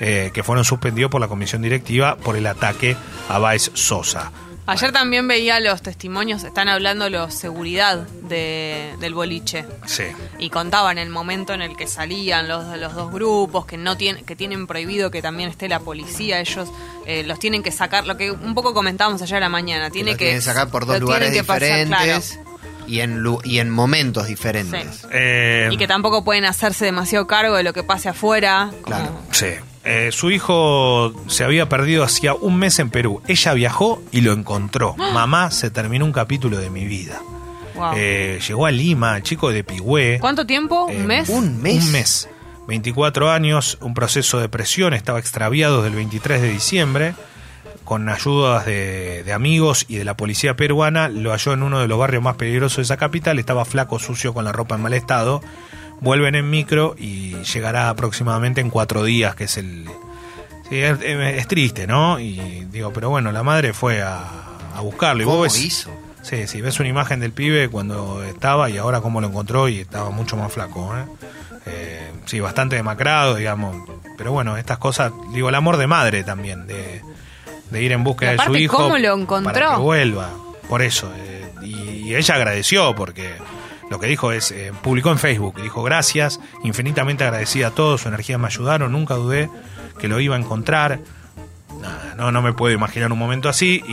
eh, 0.00 0.30
que 0.32 0.42
fueron 0.42 0.64
suspendidos 0.64 1.10
por 1.10 1.20
la 1.20 1.28
comisión 1.28 1.60
directiva 1.60 2.16
por 2.16 2.36
el 2.36 2.46
ataque 2.46 2.96
a 3.28 3.38
Baez 3.38 3.70
Sosa. 3.74 4.32
Ayer 4.64 4.92
también 4.92 5.26
veía 5.26 5.58
los 5.58 5.82
testimonios, 5.82 6.44
están 6.44 6.68
hablando 6.68 7.10
los 7.10 7.34
seguridad 7.34 8.06
de, 8.28 8.94
del 9.00 9.12
boliche. 9.12 9.64
Sí. 9.86 10.04
Y 10.38 10.50
contaban 10.50 10.98
el 10.98 11.08
momento 11.10 11.52
en 11.52 11.62
el 11.62 11.76
que 11.76 11.88
salían 11.88 12.46
los, 12.46 12.64
los 12.78 12.94
dos 12.94 13.12
grupos, 13.12 13.66
que 13.66 13.76
no 13.76 13.96
tienen, 13.96 14.24
que 14.24 14.36
tienen 14.36 14.68
prohibido 14.68 15.10
que 15.10 15.20
también 15.20 15.50
esté 15.50 15.68
la 15.68 15.80
policía, 15.80 16.38
ellos 16.40 16.68
eh, 17.06 17.24
los 17.24 17.40
tienen 17.40 17.62
que 17.64 17.72
sacar, 17.72 18.06
lo 18.06 18.16
que 18.16 18.30
un 18.30 18.54
poco 18.54 18.72
comentábamos 18.72 19.20
ayer 19.20 19.38
a 19.38 19.40
la 19.40 19.48
mañana, 19.48 19.90
tiene 19.90 20.12
que, 20.12 20.18
tienen 20.18 20.36
que 20.36 20.42
sacar 20.42 20.68
por 20.70 20.86
dos 20.86 21.00
lugares 21.00 21.30
pasar, 21.44 21.60
diferentes 21.60 22.38
y, 22.86 23.00
en, 23.00 23.24
y 23.44 23.58
en 23.58 23.68
momentos 23.70 24.28
diferentes. 24.28 24.96
Sí. 25.00 25.06
Eh. 25.10 25.68
Y 25.72 25.76
que 25.76 25.88
tampoco 25.88 26.22
pueden 26.24 26.44
hacerse 26.44 26.84
demasiado 26.84 27.26
cargo 27.26 27.56
de 27.56 27.64
lo 27.64 27.72
que 27.72 27.82
pase 27.82 28.08
afuera. 28.10 28.68
como- 28.70 28.82
Claro. 28.84 29.20
Sí. 29.32 29.46
Eh, 29.84 30.10
su 30.12 30.30
hijo 30.30 31.12
se 31.26 31.42
había 31.44 31.68
perdido 31.68 32.04
hacía 32.04 32.34
un 32.34 32.56
mes 32.56 32.78
en 32.78 32.90
Perú. 32.90 33.20
Ella 33.26 33.52
viajó 33.54 34.00
y 34.12 34.20
lo 34.20 34.32
encontró. 34.32 34.94
Mamá, 34.96 35.50
se 35.50 35.70
terminó 35.70 36.04
un 36.04 36.12
capítulo 36.12 36.58
de 36.58 36.70
mi 36.70 36.84
vida. 36.84 37.20
Wow. 37.74 37.92
Eh, 37.96 38.38
llegó 38.46 38.66
a 38.66 38.70
Lima, 38.70 39.16
el 39.16 39.22
chico 39.22 39.50
de 39.50 39.64
Pigüé. 39.64 40.18
¿Cuánto 40.20 40.46
tiempo? 40.46 40.88
Eh, 40.88 40.96
¿Un 40.96 41.06
mes? 41.06 41.28
un 41.28 41.62
mes. 41.62 41.84
Un 41.84 41.92
mes. 41.92 42.28
24 42.68 43.30
años, 43.30 43.76
un 43.80 43.92
proceso 43.94 44.38
de 44.38 44.48
presión, 44.48 44.94
estaba 44.94 45.18
extraviado 45.18 45.78
desde 45.78 45.88
el 45.88 45.96
23 45.96 46.42
de 46.42 46.48
diciembre. 46.48 47.14
con 47.84 48.08
ayudas 48.08 48.64
de, 48.64 49.24
de 49.24 49.32
amigos 49.32 49.84
y 49.88 49.96
de 49.96 50.04
la 50.04 50.16
policía 50.16 50.54
peruana, 50.54 51.08
lo 51.08 51.32
halló 51.32 51.52
en 51.52 51.64
uno 51.64 51.80
de 51.80 51.88
los 51.88 51.98
barrios 51.98 52.22
más 52.22 52.36
peligrosos 52.36 52.76
de 52.76 52.82
esa 52.84 52.96
capital. 52.96 53.40
Estaba 53.40 53.64
flaco, 53.64 53.98
sucio, 53.98 54.32
con 54.32 54.44
la 54.44 54.52
ropa 54.52 54.76
en 54.76 54.82
mal 54.82 54.94
estado. 54.94 55.42
Vuelven 56.02 56.34
en 56.34 56.50
micro 56.50 56.94
y 56.98 57.36
llegará 57.44 57.88
aproximadamente 57.88 58.60
en 58.60 58.70
cuatro 58.70 59.04
días, 59.04 59.34
que 59.34 59.44
es 59.44 59.56
el. 59.56 59.86
Sí, 60.68 60.78
es, 60.80 60.98
es 61.00 61.46
triste, 61.46 61.86
¿no? 61.86 62.18
Y 62.18 62.66
digo, 62.70 62.92
pero 62.92 63.08
bueno, 63.10 63.30
la 63.32 63.42
madre 63.42 63.72
fue 63.72 64.02
a, 64.02 64.24
a 64.74 64.80
buscarlo. 64.80 65.22
Y 65.22 65.24
vos 65.26 65.32
¿Cómo 65.34 65.42
ves- 65.44 65.58
hizo? 65.60 65.90
Sí, 66.22 66.46
sí, 66.46 66.60
ves 66.60 66.78
una 66.80 66.88
imagen 66.88 67.18
del 67.20 67.32
pibe 67.32 67.68
cuando 67.68 68.22
estaba 68.22 68.70
y 68.70 68.78
ahora 68.78 69.00
cómo 69.00 69.20
lo 69.20 69.26
encontró 69.28 69.68
y 69.68 69.80
estaba 69.80 70.10
mucho 70.10 70.36
más 70.36 70.52
flaco. 70.52 70.94
¿eh? 70.96 71.04
Eh, 71.66 72.10
sí, 72.26 72.38
bastante 72.40 72.76
demacrado, 72.76 73.34
digamos. 73.34 73.76
Pero 74.16 74.30
bueno, 74.32 74.56
estas 74.56 74.78
cosas, 74.78 75.12
digo, 75.34 75.48
el 75.48 75.54
amor 75.56 75.76
de 75.78 75.86
madre 75.88 76.22
también, 76.24 76.66
de, 76.68 77.02
de 77.70 77.82
ir 77.82 77.90
en 77.92 78.04
búsqueda 78.04 78.34
Y 78.34 78.36
de 78.38 78.44
su 78.44 78.56
hijo. 78.56 78.76
¿cómo 78.76 78.98
lo 78.98 79.14
encontró? 79.18 79.52
Para 79.52 79.70
que 79.74 79.80
vuelva. 79.80 80.30
Por 80.68 80.82
eso. 80.82 81.12
eh, 81.16 81.44
y, 81.62 81.74
y 82.08 82.14
ella 82.16 82.34
agradeció 82.36 82.94
porque 82.94 83.34
lo 83.92 84.00
que 84.00 84.06
dijo 84.08 84.32
es, 84.32 84.50
eh, 84.50 84.72
publicó 84.82 85.10
en 85.12 85.18
Facebook, 85.18 85.60
dijo 85.62 85.82
gracias, 85.84 86.40
infinitamente 86.64 87.22
agradecida 87.24 87.68
a 87.68 87.70
todos, 87.70 88.00
su 88.00 88.08
energía 88.08 88.38
me 88.38 88.46
ayudaron, 88.48 88.90
nunca 88.90 89.14
dudé 89.14 89.48
que 90.00 90.08
lo 90.08 90.18
iba 90.18 90.34
a 90.34 90.38
encontrar. 90.38 90.98
Nada, 91.80 92.14
no, 92.16 92.32
no 92.32 92.42
me 92.42 92.52
puedo 92.52 92.74
imaginar 92.74 93.10
un 93.12 93.18
momento 93.18 93.48
así 93.48 93.82
y, 93.86 93.92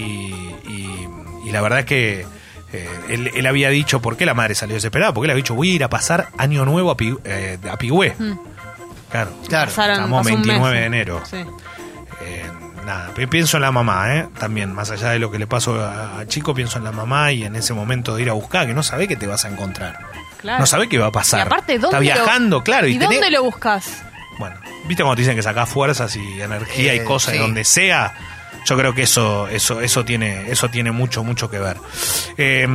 y- 0.70 1.08
y 1.46 1.51
la 1.51 1.62
verdad 1.62 1.79
es 1.79 1.86
que 1.86 2.25
eh, 2.74 2.89
él, 3.10 3.32
él 3.34 3.46
había 3.48 3.70
dicho, 3.70 4.00
¿por 4.01 4.15
qué 4.18 4.25
la 4.25 4.34
madre 4.34 4.53
salió 4.56 4.75
desesperada? 4.75 5.13
Porque 5.13 5.25
él 5.25 5.32
había 5.32 5.44
dicho, 5.44 5.56
voy 5.56 5.72
a 5.72 5.74
ir 5.75 5.84
a 5.84 5.89
pasar 5.89 6.27
año 6.38 6.65
nuevo 6.65 6.91
a, 6.91 6.98
Pi- 6.98 7.18
eh, 7.24 7.58
a 7.72 7.77
Pigüé. 7.77 8.13
Claro. 9.10 9.32
Claro. 9.48 9.72
Pasaron- 9.72 9.96
Estamos 9.96 10.20
pasó 10.27 10.36
un 10.36 10.41
29 10.44 10.72
mes. 10.72 10.79
de 10.82 10.86
enero. 10.86 11.22
Sí. 11.29 11.38
Nada, 12.89 13.13
pi- 13.13 13.27
pienso 13.27 13.58
en 13.58 13.62
la 13.62 13.72
mamá, 13.72 14.15
¿eh? 14.15 14.27
También, 14.39 14.74
más 14.74 14.89
allá 14.89 15.12
de 15.12 15.19
lo 15.19 15.29
que 15.29 15.38
le 15.38 15.46
pasó 15.46 15.79
a, 15.79 16.19
a 16.22 16.27
Chico, 16.27 16.55
pienso 16.55 16.79
en 16.79 16.84
la 16.86 16.91
mamá 16.91 17.31
y 17.31 17.43
en 17.43 17.55
ese 17.55 17.74
momento 17.75 18.15
de 18.15 18.24
ir 18.24 18.29
a 18.31 18.34
buscar, 18.34 18.65
que 18.65 18.74
no 18.74 18.81
sabe 18.81 19.08
que 19.08 19.15
te 19.15 19.27
vas 19.27 19.46
a 19.46 19.50
encontrar. 19.50 20.00
Claro. 20.41 20.60
No 20.60 20.65
sabe 20.65 20.89
qué 20.89 20.98
va 20.98 21.05
a 21.08 21.12
pasar. 21.12 21.39
Y 21.39 21.41
aparte, 21.43 21.74
¿dónde 21.77 21.88
Está 21.88 22.00
viajando, 22.00 22.58
lo, 22.58 22.63
claro. 22.63 22.88
¿Y, 22.88 22.96
tenés- 22.98 23.01
dónde 23.12 23.29
lo 23.29 23.43
buscas? 23.43 24.01
Bueno, 24.39 24.55
¿viste 24.88 25.03
cuando 25.03 25.17
te 25.17 25.22
dicen 25.22 25.36
que 25.36 25.43
sacás 25.43 25.69
fuerzas 25.69 26.15
y 26.15 26.41
energía 26.41 26.96
y 26.96 27.00
Eh, 27.00 27.03
cosas 27.03 27.34
de 27.34 27.38
sí. 27.38 27.43
donde 27.43 27.63
sea? 27.63 28.13
Yo 28.65 28.75
creo 28.75 28.96
que 28.96 29.03
eso, 29.03 29.48
eso, 29.50 29.81
eso 29.81 30.03
tiene, 30.03 30.50
eso 30.50 30.69
tiene 30.69 30.91
mucho, 30.91 31.24
mucho 31.24 31.50
que 31.51 31.60
ver. 31.60 31.77
Eh, 32.38 32.67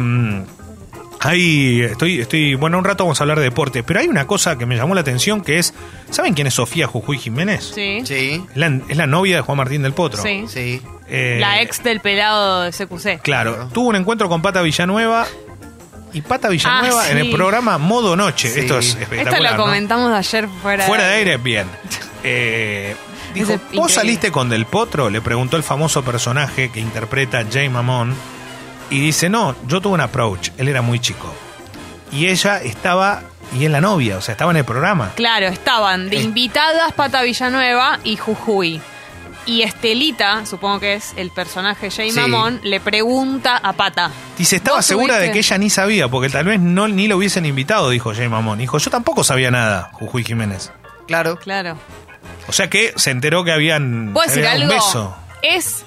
ahí 1.26 1.80
estoy, 1.82 2.20
estoy, 2.20 2.54
bueno, 2.54 2.78
un 2.78 2.84
rato 2.84 3.04
vamos 3.04 3.20
a 3.20 3.24
hablar 3.24 3.38
de 3.38 3.44
deporte, 3.44 3.82
pero 3.82 4.00
hay 4.00 4.08
una 4.08 4.26
cosa 4.26 4.56
que 4.58 4.66
me 4.66 4.76
llamó 4.76 4.94
la 4.94 5.00
atención 5.00 5.40
que 5.42 5.58
es, 5.58 5.74
¿saben 6.10 6.34
quién 6.34 6.46
es 6.46 6.54
Sofía 6.54 6.86
Jujuy 6.86 7.18
Jiménez? 7.18 7.72
Sí. 7.74 8.02
Sí, 8.04 8.44
Es 8.50 8.56
la, 8.56 8.66
es 8.88 8.96
la 8.96 9.06
novia 9.06 9.36
de 9.36 9.42
Juan 9.42 9.58
Martín 9.58 9.82
del 9.82 9.92
Potro. 9.94 10.22
Sí. 10.22 10.44
sí. 10.48 10.82
Eh, 11.08 11.36
La 11.40 11.60
ex 11.60 11.82
del 11.82 12.00
pelado 12.00 12.62
de 12.62 12.70
CQC. 12.70 13.20
Claro, 13.22 13.68
tuvo 13.72 13.88
un 13.88 13.96
encuentro 13.96 14.28
con 14.28 14.40
Pata 14.40 14.62
Villanueva 14.62 15.26
y 16.14 16.22
Pata 16.22 16.48
Villanueva 16.48 17.02
Ah, 17.02 17.10
en 17.10 17.18
sí. 17.20 17.26
el 17.28 17.34
programa 17.34 17.76
Modo 17.78 18.16
Noche. 18.16 18.48
Sí. 18.48 18.60
Esto 18.60 18.78
es 18.78 18.86
Esto 18.88 19.00
espectacular. 19.02 19.52
lo 19.52 19.58
¿no? 19.58 19.64
comentamos 19.64 20.12
ayer 20.12 20.48
fuera, 20.62 20.86
Fuera 20.86 21.06
de 21.08 21.14
aire, 21.14 21.36
bien. 21.38 21.66
Eh, 22.26 22.96
dijo, 23.34 23.48
¿vos 23.48 23.60
increíble. 23.60 23.88
saliste 23.92 24.32
con 24.32 24.48
Del 24.48 24.64
Potro? 24.64 25.10
Le 25.10 25.20
preguntó 25.20 25.58
el 25.58 25.62
famoso 25.62 26.02
personaje 26.02 26.70
que 26.70 26.80
interpreta 26.80 27.44
Jay 27.52 27.68
Mamón. 27.68 28.14
Y 28.94 29.00
dice, 29.00 29.28
no, 29.28 29.56
yo 29.66 29.80
tuve 29.80 29.94
un 29.94 30.00
approach. 30.00 30.50
Él 30.56 30.68
era 30.68 30.80
muy 30.82 31.00
chico. 31.00 31.32
Y 32.12 32.28
ella 32.28 32.62
estaba, 32.62 33.22
y 33.58 33.64
es 33.64 33.70
la 33.70 33.80
novia, 33.80 34.18
o 34.18 34.20
sea, 34.20 34.32
estaba 34.32 34.52
en 34.52 34.58
el 34.58 34.64
programa. 34.64 35.10
Claro, 35.16 35.46
estaban 35.48 36.08
de 36.10 36.18
Eh. 36.18 36.22
invitadas 36.22 36.92
Pata 36.92 37.22
Villanueva 37.22 37.98
y 38.04 38.16
Jujuy. 38.16 38.80
Y 39.46 39.62
Estelita, 39.62 40.46
supongo 40.46 40.78
que 40.80 40.94
es 40.94 41.12
el 41.16 41.30
personaje 41.30 41.90
Jay 41.90 42.10
Sí. 42.12 42.18
Mamón, 42.20 42.60
le 42.62 42.80
pregunta 42.80 43.56
a 43.56 43.72
Pata. 43.72 44.10
Dice, 44.38 44.56
estaba 44.56 44.78
¿Vos 44.78 44.86
segura 44.86 45.14
de 45.16 45.20
tuviste? 45.28 45.32
que 45.32 45.38
ella 45.40 45.58
ni 45.58 45.70
sabía, 45.70 46.08
porque 46.08 46.30
tal 46.30 46.46
vez 46.46 46.60
no 46.60 46.86
ni 46.88 47.08
lo 47.08 47.16
hubiesen 47.18 47.44
invitado, 47.44 47.90
dijo 47.90 48.14
Jay 48.14 48.28
Mamón. 48.28 48.58
Dijo, 48.58 48.78
yo 48.78 48.90
tampoco 48.90 49.24
sabía 49.24 49.50
nada, 49.50 49.90
Jujuy 49.94 50.22
Jiménez. 50.24 50.70
Claro. 51.08 51.36
Claro. 51.36 51.76
O 52.46 52.52
sea 52.52 52.70
que 52.70 52.92
se 52.96 53.10
enteró 53.10 53.44
que 53.44 53.52
habían 53.52 54.12
¿Puedo 54.14 54.26
decir 54.28 54.46
había 54.46 54.62
algo? 54.66 54.72
un 54.72 54.78
beso. 54.78 55.16
Es 55.42 55.84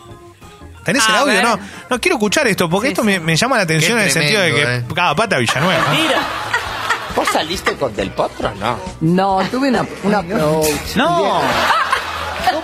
¿Tenés 0.87 1.05
A 1.07 1.11
el 1.11 1.15
audio? 1.17 1.33
ver. 1.33 1.43
No, 1.43 1.59
no 1.89 1.99
quiero 2.01 2.15
escuchar 2.15 2.47
esto, 2.47 2.69
porque 2.69 2.87
Sí, 2.87 2.91
esto 2.93 3.01
sí. 3.03 3.07
Me, 3.07 3.19
me 3.19 3.35
llama 3.35 3.57
la 3.57 3.63
atención 3.63 3.97
Qué 3.97 4.01
en 4.01 4.07
el 4.07 4.11
sentido 4.13 4.41
de 4.41 4.53
que 4.53 4.75
eh. 4.77 4.83
cada 4.95 5.13
pata 5.15 5.37
Villanueva. 5.37 5.83
Mira, 5.91 6.19
¿vos 7.15 7.27
saliste 7.31 7.75
con 7.75 7.93
Del 7.95 8.11
Potro 8.11 8.53
no? 8.55 8.79
No, 9.01 9.39
tuve 9.51 9.67
una, 9.69 9.85
una 10.03 10.19
approach. 10.19 10.95
No. 10.95 11.41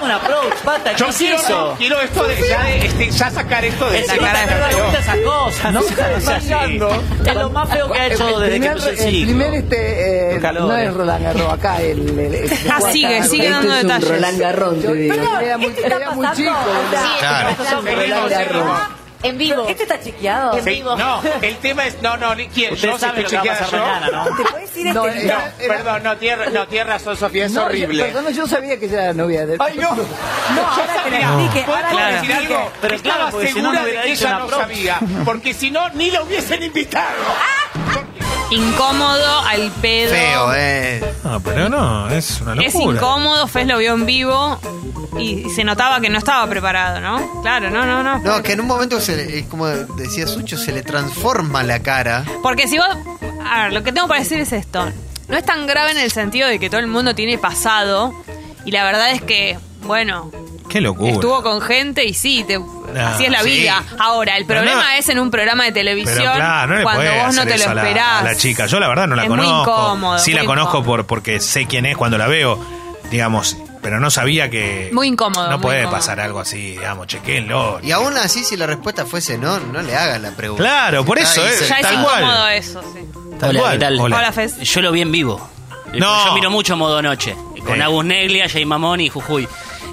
¿Cómo 0.04 0.06
un 0.06 0.12
approach, 0.12 0.54
pata? 0.66 0.92
¿Qué 0.92 0.98
Yo 0.98 1.08
es 1.08 1.18
quiero, 1.18 1.38
eso? 1.38 1.76
quiero 1.78 2.02
esto 2.02 2.24
de 2.26 2.36
ya, 2.50 2.64
de- 2.64 2.86
este, 2.86 3.12
ya 3.12 3.30
sacar 3.32 3.64
esto 3.66 3.90
de 3.90 4.02
La 4.06 4.18
cara 4.18 4.46
no 4.46 4.92
de 4.92 5.00
esas 5.00 5.18
cosas, 5.18 5.74
se. 5.74 6.90
Es 7.26 7.36
lo 7.36 7.50
más 7.50 7.70
feo 7.70 7.90
que 7.92 8.00
ha 8.00 8.08
hecho 8.08 8.28
El 8.28 8.44
desde 8.44 8.46
que 8.46 8.60
primer- 8.60 8.72
empezó 8.72 8.90
el 8.90 8.94
El 9.00 9.00
ciclo. 9.14 9.26
primer, 9.28 9.54
este, 9.54 10.36
eh, 10.36 10.40
calor, 10.42 10.64
no 10.64 10.78
eh. 10.78 10.86
es 10.86 10.94
Roland 10.94 11.24
Garros, 11.24 11.54
acá 11.54 11.82
el... 11.82 12.20
el, 12.20 12.36
el- 12.36 12.52
Ah, 12.70 12.78
acá- 12.78 12.92
sigue, 12.92 13.18
acá- 13.18 13.26
sigue 13.28 13.44
este 13.48 13.50
dando 13.54 13.74
detalles. 13.76 14.10
Roland 14.10 14.40
Garros, 14.40 14.82
te 14.82 14.94
digo. 14.94 15.14
Era 15.42 15.58
muy, 15.58 15.74
era 15.84 16.12
muy 16.12 16.28
chico. 16.36 16.52
Claro. 17.20 17.50
Roland 17.82 18.30
Garros. 18.30 18.78
En 19.24 19.38
vivo. 19.38 19.66
¿Este 19.70 19.84
está 19.84 20.00
chequeado? 20.02 20.62
Sí, 20.62 20.82
no, 20.84 21.22
el 21.42 21.58
tema 21.58 21.86
es, 21.88 22.02
no, 22.02 22.18
no, 22.18 22.36
ni 22.36 22.48
quién, 22.50 22.76
yo 22.76 22.94
si 22.94 23.00
sabe 23.00 23.22
estoy 23.22 23.38
lo 23.38 23.44
que 23.44 23.50
va 23.50 23.54
a 23.54 23.58
chequeada 23.58 23.60
pasar 23.60 23.80
yo. 23.80 23.86
mañana, 23.86 24.26
¿no? 24.30 24.36
¿Te 24.38 24.44
puedes 24.52 24.78
ir 24.78 24.94
No, 24.94 25.08
este 25.08 25.68
Perdón, 25.68 26.04
no, 26.04 26.18
tierra, 26.18 26.46
no, 26.52 26.68
tierra 26.68 26.94
razón, 26.94 27.16
Sofía, 27.18 27.46
es 27.46 27.52
No, 27.54 27.62
yo- 27.62 27.66
horrible. 27.68 28.04
perdón, 28.04 28.34
yo 28.34 28.48
sabía 28.48 28.78
que 28.78 28.86
ella 28.86 29.04
era 29.06 29.14
novia 29.14 29.46
de 29.46 29.58
Ay, 29.60 29.78
no. 29.78 29.96
No, 30.56 30.62
ahora 30.68 31.04
que 31.04 31.10
lo 31.10 31.18
explique. 31.18 31.66
¿Puedo 31.66 31.78
Ahora 31.78 31.90
que 31.90 31.96
lo 31.96 32.06
decir 32.12 32.32
explique. 32.32 32.54
algo? 32.56 32.72
Pero 32.82 32.96
Estaba 32.96 33.16
claro, 33.16 33.32
porque 33.32 33.48
si 33.48 33.54
no, 33.54 33.60
segura 33.62 33.80
no 33.80 33.84
hubiera 33.86 34.02
de 34.02 34.06
que 34.08 34.14
dicho 34.14 34.26
ella 34.28 34.40
no 34.40 34.50
sabía, 34.50 35.00
porque 35.26 35.54
si 35.54 35.72
no, 35.72 35.90
ni 35.90 36.12
lo 36.12 36.24
hubiesen 36.24 36.64
invitado. 36.64 37.16
Incómodo 38.54 39.40
al 39.40 39.72
pedo. 39.82 40.10
Feo, 40.12 40.54
eh. 40.56 41.14
No, 41.24 41.40
pero 41.42 41.70
no, 41.70 42.10
es 42.10 42.42
una 42.42 42.56
locura. 42.56 42.68
Es 42.68 42.76
incómodo, 42.76 43.48
Fez 43.48 43.68
lo 43.68 43.78
vio 43.78 43.94
en 43.94 44.06
vivo 44.06 44.60
y, 45.18 45.46
y 45.48 45.50
se 45.50 45.64
notaba 45.64 46.00
que 46.02 46.10
no 46.10 46.18
estaba 46.18 46.48
preparado, 46.48 47.00
¿no? 47.02 47.42
Claro, 47.42 47.70
no, 47.70 47.86
no, 47.86 48.04
no. 48.04 48.20
No, 48.20 48.42
que 48.44 48.54
en 48.54 48.62
un 48.62 48.68
momento, 48.68 49.00
se 49.00 49.16
le- 49.16 49.48
como 49.48 49.68
decía 49.68 50.28
Sucho, 50.28 50.58
se 50.58 50.72
le 50.72 50.82
transforma 50.84 51.64
la 51.64 51.80
cara. 51.82 52.24
Porque 52.42 52.68
si 52.68 52.78
vos... 52.78 52.88
A 53.46 53.64
ver, 53.64 53.74
lo 53.74 53.84
que 53.84 53.92
tengo 53.92 54.08
para 54.08 54.22
decir 54.22 54.40
es 54.40 54.54
esto. 54.54 54.86
No 55.28 55.38
es 55.38 55.46
tan 55.46 55.68
grave 55.68 55.92
en 55.92 55.98
el 55.98 56.12
sentido 56.12 56.48
de 56.48 56.60
que 56.60 56.70
todo 56.70 56.80
el 56.80 56.88
mundo 56.88 57.14
tiene 57.16 57.38
pasado 57.38 58.14
y 58.66 58.72
la 58.72 58.84
verdad 58.84 59.12
es 59.12 59.22
que, 59.22 59.58
bueno, 59.84 60.32
Qué 60.70 60.80
locura. 60.82 61.12
estuvo 61.12 61.44
con 61.44 61.62
gente 61.62 62.06
y 62.06 62.14
sí, 62.14 62.44
te- 62.48 62.60
así 63.02 63.26
es 63.26 63.32
la 63.32 63.42
sí. 63.42 63.50
vida. 63.50 63.84
Ahora, 64.00 64.38
el 64.38 64.46
problema 64.46 64.84
no- 64.84 64.98
es 64.98 65.10
en 65.10 65.20
un 65.20 65.32
programa 65.32 65.64
de 65.66 65.72
televisión 65.72 66.18
Pero 66.18 66.34
claro, 66.36 66.68
no 66.72 66.78
le 66.78 66.84
cuando 66.84 67.04
vos 67.26 67.36
no 67.36 67.44
te 67.44 67.50
lo 67.50 67.56
eso 67.56 67.70
a 67.70 67.74
la- 67.74 67.82
esperás. 67.84 68.22
A 68.22 68.24
la, 68.24 68.36
chica, 68.36 68.66
yo 68.68 68.80
la 68.80 68.88
verdad 68.88 69.08
no 69.08 69.16
la 69.16 69.24
Es 69.24 69.30
muy 69.30 69.38
conozco. 69.40 69.72
incómodo, 69.72 70.20
sí 70.20 70.34
la 70.34 70.46
conozco 70.46 70.78
incómodo. 70.80 70.86
por 70.86 71.06
porque 71.06 71.40
sé 71.40 71.66
quién 71.68 71.86
es 71.86 71.98
cuando 71.98 72.18
la 72.18 72.28
veo, 72.28 72.60
digamos, 73.12 73.58
pero 73.82 74.00
no 74.00 74.10
sabía 74.10 74.50
que 74.50 74.90
Muy 74.94 75.08
incómodo, 75.08 75.50
No 75.50 75.58
muy 75.58 75.62
puede 75.64 75.80
incómodo. 75.82 76.00
pasar 76.00 76.20
algo 76.20 76.40
así, 76.40 76.72
digamos, 76.72 77.08
chequenlo. 77.08 77.80
Y 77.84 77.92
aún 77.92 78.16
así, 78.18 78.44
si 78.44 78.56
la 78.58 78.66
respuesta 78.66 79.06
fuese 79.06 79.38
no, 79.38 79.60
no 79.60 79.82
le 79.82 79.96
hagan 79.96 80.22
la 80.22 80.32
pregunta. 80.32 80.64
Claro, 80.64 81.04
por 81.06 81.20
eso, 81.20 81.46
eh, 81.46 81.52
se- 81.52 81.68
Ya 81.68 81.76
es 81.76 81.82
Tal 81.82 81.94
incómodo 81.96 82.10
cual. 82.38 82.54
eso, 82.54 82.82
sí. 82.94 83.00
Tal 83.40 83.50
Hola, 83.50 83.60
cual. 83.60 83.72
¿qué 83.74 83.80
tal? 83.80 84.00
Hola. 84.00 84.18
Hola, 84.18 84.32
Fez. 84.32 84.60
Yo 84.62 84.82
lo 84.82 84.92
vi 84.92 85.02
en 85.02 85.12
vivo. 85.12 85.50
No. 85.94 86.26
Yo 86.28 86.34
miro 86.34 86.50
mucho 86.50 86.76
Modo 86.78 87.02
Noche. 87.02 87.36
Con 87.66 87.80
Eh. 87.80 87.84
Agus 87.84 88.04
Neglia, 88.06 88.48
Jay 88.50 88.66
Mamón 88.66 89.00
y 89.02 89.10
Jujuy. 89.10 89.48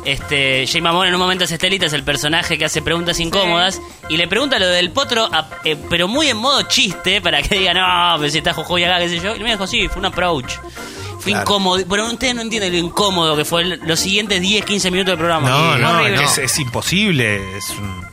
Este, 0.05 0.67
Jay 0.67 0.81
Mamón 0.81 1.07
en 1.09 1.15
un 1.15 1.21
momento 1.21 1.45
es 1.45 1.53
Estelita, 1.53 1.87
es 1.87 1.93
el 1.93 2.05
personaje 2.05 2.57
que 2.57 2.65
hace 2.65 2.81
preguntas 2.83 3.21
incómodas. 3.21 3.81
Y 4.09 4.17
le 4.17 4.27
pregunta 4.29 4.59
lo 4.59 4.67
del 4.69 4.91
potro, 4.93 5.29
a- 5.31 5.49
eh, 5.65 5.77
pero 5.91 6.09
muy 6.09 6.29
en 6.29 6.37
modo 6.39 6.63
chiste, 6.63 7.21
para 7.21 7.43
que 7.43 7.59
diga, 7.59 7.75
no, 7.75 8.19
pero 8.19 8.31
si 8.31 8.39
está 8.39 8.55
Jujuy 8.55 8.85
acá, 8.85 8.99
qué 8.99 9.09
sé 9.09 9.21
yo. 9.21 9.37
Y 9.37 9.41
me 9.41 9.51
dijo, 9.51 9.67
sí, 9.67 9.89
fue 9.89 9.99
un 10.01 10.07
approach. 10.07 10.53
Fue 11.19 11.33
Claro. 11.33 11.43
incómodo. 11.43 11.85
Pero 11.89 12.07
ustedes 12.07 12.35
no 12.35 12.41
entienden 12.41 12.73
lo 12.73 12.79
incómodo 12.79 13.37
que 13.37 13.45
fue 13.45 13.61
el- 13.63 13.81
los 13.85 14.01
siguientes 14.01 14.41
10, 14.41 14.65
15 14.65 14.91
minutos 14.91 15.13
del 15.13 15.19
programa. 15.19 15.51
No, 15.51 15.77
no, 15.77 15.91
Horrible. 16.01 16.25
es, 16.25 16.39
es 16.39 16.59
imposible. 16.59 17.59
Es 17.59 17.69
un- 17.71 18.10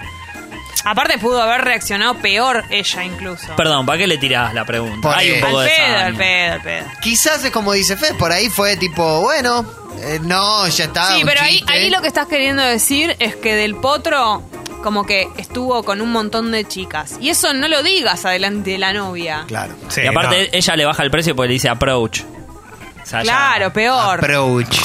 Aparte 0.85 1.17
pudo 1.17 1.41
haber 1.41 1.61
reaccionado 1.61 2.15
peor 2.15 2.63
ella 2.69 3.03
incluso. 3.03 3.55
Perdón, 3.55 3.85
¿para 3.85 3.97
qué 3.99 4.07
le 4.07 4.17
tirás 4.17 4.53
la 4.53 4.65
pregunta? 4.65 5.01
Por 5.01 5.17
Hay 5.17 5.31
un 5.31 5.41
poco 5.41 5.59
al 5.59 5.65
de 5.65 5.71
pedo, 5.71 5.97
al 5.97 6.15
pedo, 6.15 6.53
al 6.53 6.61
pedo. 6.61 6.85
Quizás 7.01 7.43
es 7.43 7.51
como 7.51 7.73
dice 7.73 7.95
Fe, 7.97 8.13
por 8.15 8.31
ahí 8.31 8.49
fue 8.49 8.77
tipo, 8.77 9.21
bueno, 9.21 9.65
eh, 10.01 10.19
no, 10.21 10.67
ya 10.67 10.85
está. 10.85 11.13
sí, 11.13 11.21
un 11.23 11.27
pero 11.27 11.41
ahí, 11.41 11.57
chiste. 11.57 11.73
ahí 11.73 11.89
lo 11.89 12.01
que 12.01 12.07
estás 12.07 12.27
queriendo 12.27 12.61
decir 12.63 13.15
es 13.19 13.35
que 13.35 13.55
del 13.55 13.75
potro 13.75 14.43
como 14.83 15.05
que 15.05 15.27
estuvo 15.37 15.83
con 15.83 16.01
un 16.01 16.11
montón 16.11 16.51
de 16.51 16.65
chicas. 16.65 17.15
Y 17.19 17.29
eso 17.29 17.53
no 17.53 17.67
lo 17.67 17.83
digas 17.83 18.23
adelante 18.25 18.71
de 18.71 18.77
la 18.77 18.93
novia. 18.93 19.43
Claro. 19.47 19.73
sí, 19.89 20.01
y 20.01 20.07
aparte, 20.07 20.43
no. 20.43 20.49
ella 20.57 20.75
le 20.75 20.85
baja 20.85 21.03
el 21.03 21.11
precio 21.11 21.35
porque 21.35 21.47
le 21.47 21.53
dice 21.53 21.67
approach. 21.69 22.21
O 22.21 23.05
sea, 23.05 23.23
ya- 23.23 23.31
Claro, 23.31 23.73
peor. 23.73 24.19
Approach. 24.19 24.77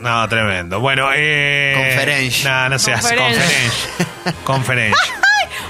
No, 0.00 0.28
tremendo. 0.28 0.78
Bueno, 0.80 1.08
eh. 1.14 1.72
Conferencia. 1.76 2.50
No, 2.50 2.68
no 2.68 2.78
se 2.78 2.92
hace. 2.92 3.16
Conferencia. 3.16 4.34
Conferencia. 4.44 5.14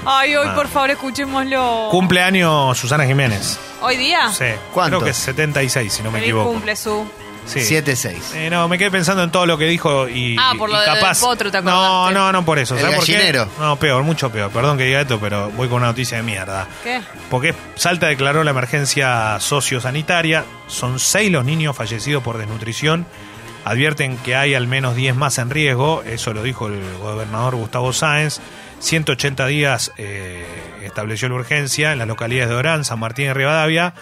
Ay, 0.05 0.35
hoy 0.35 0.47
Ah. 0.49 0.55
por 0.55 0.67
favor 0.67 0.89
escuchémoslo. 0.91 1.87
Cumpleaños 1.91 2.77
Susana 2.77 3.05
Jiménez. 3.05 3.59
¿Hoy 3.81 3.97
día? 3.97 4.31
Sí. 4.33 4.45
¿Cuánto? 4.73 4.97
Creo 4.97 5.05
que 5.05 5.11
es 5.11 5.17
76, 5.17 5.91
si 5.93 6.03
no 6.03 6.11
me 6.11 6.19
Feliz 6.19 6.29
equivoco. 6.29 6.51
cumple 6.51 6.75
su. 6.75 7.05
Sí. 7.45 7.61
7-6. 7.61 8.35
Eh, 8.35 8.49
no, 8.51 8.67
me 8.67 8.77
quedé 8.77 8.91
pensando 8.91 9.23
en 9.23 9.31
todo 9.31 9.47
lo 9.47 9.57
que 9.57 9.65
dijo 9.65 10.07
y, 10.07 10.35
Ah, 10.39 10.53
por 10.57 10.69
lo 10.69 10.75
capaz. 10.85 11.19
del 11.19 11.29
potro, 11.29 11.51
¿te 11.51 11.61
no, 11.63 11.71
acordaste? 11.71 12.13
no, 12.13 12.31
no 12.31 12.45
por 12.45 12.59
eso. 12.59 12.75
El 12.75 12.81
¿sabes 12.81 12.95
por 12.97 13.05
qué? 13.05 13.13
gallinero. 13.13 13.47
No, 13.59 13.75
peor, 13.77 14.03
mucho 14.03 14.29
peor. 14.31 14.51
Perdón 14.51 14.77
que 14.77 14.83
diga 14.83 15.01
esto, 15.01 15.19
pero 15.19 15.49
voy 15.51 15.67
con 15.67 15.77
una 15.77 15.87
noticia 15.87 16.17
de 16.17 16.23
mierda. 16.23 16.67
¿Qué? 16.83 17.01
Porque 17.31 17.55
Salta 17.75 18.05
declaró 18.07 18.43
la 18.43 18.51
emergencia 18.51 19.39
sociosanitaria. 19.39 20.43
Son 20.67 20.99
seis 20.99 21.31
los 21.31 21.43
niños 21.43 21.75
fallecidos 21.75 22.21
por 22.21 22.37
desnutrición. 22.37 23.07
Advierten 23.65 24.17
que 24.17 24.35
hay 24.35 24.53
al 24.53 24.67
menos 24.67 24.95
10 24.95 25.15
más 25.15 25.37
en 25.39 25.49
riesgo. 25.49 26.03
Eso 26.05 26.33
lo 26.33 26.43
dijo 26.43 26.67
el 26.67 26.79
gobernador 27.01 27.55
Gustavo 27.55 27.93
Sáenz. 27.93 28.41
180 28.79 29.45
días 29.47 29.91
eh, 29.97 30.45
estableció 30.83 31.29
la 31.29 31.35
urgencia 31.35 31.91
en 31.91 31.99
las 31.99 32.07
localidades 32.07 32.49
de 32.49 32.55
Orán, 32.55 32.85
San 32.85 32.99
Martín 32.99 33.25
y 33.25 33.33
Rivadavia. 33.33 33.93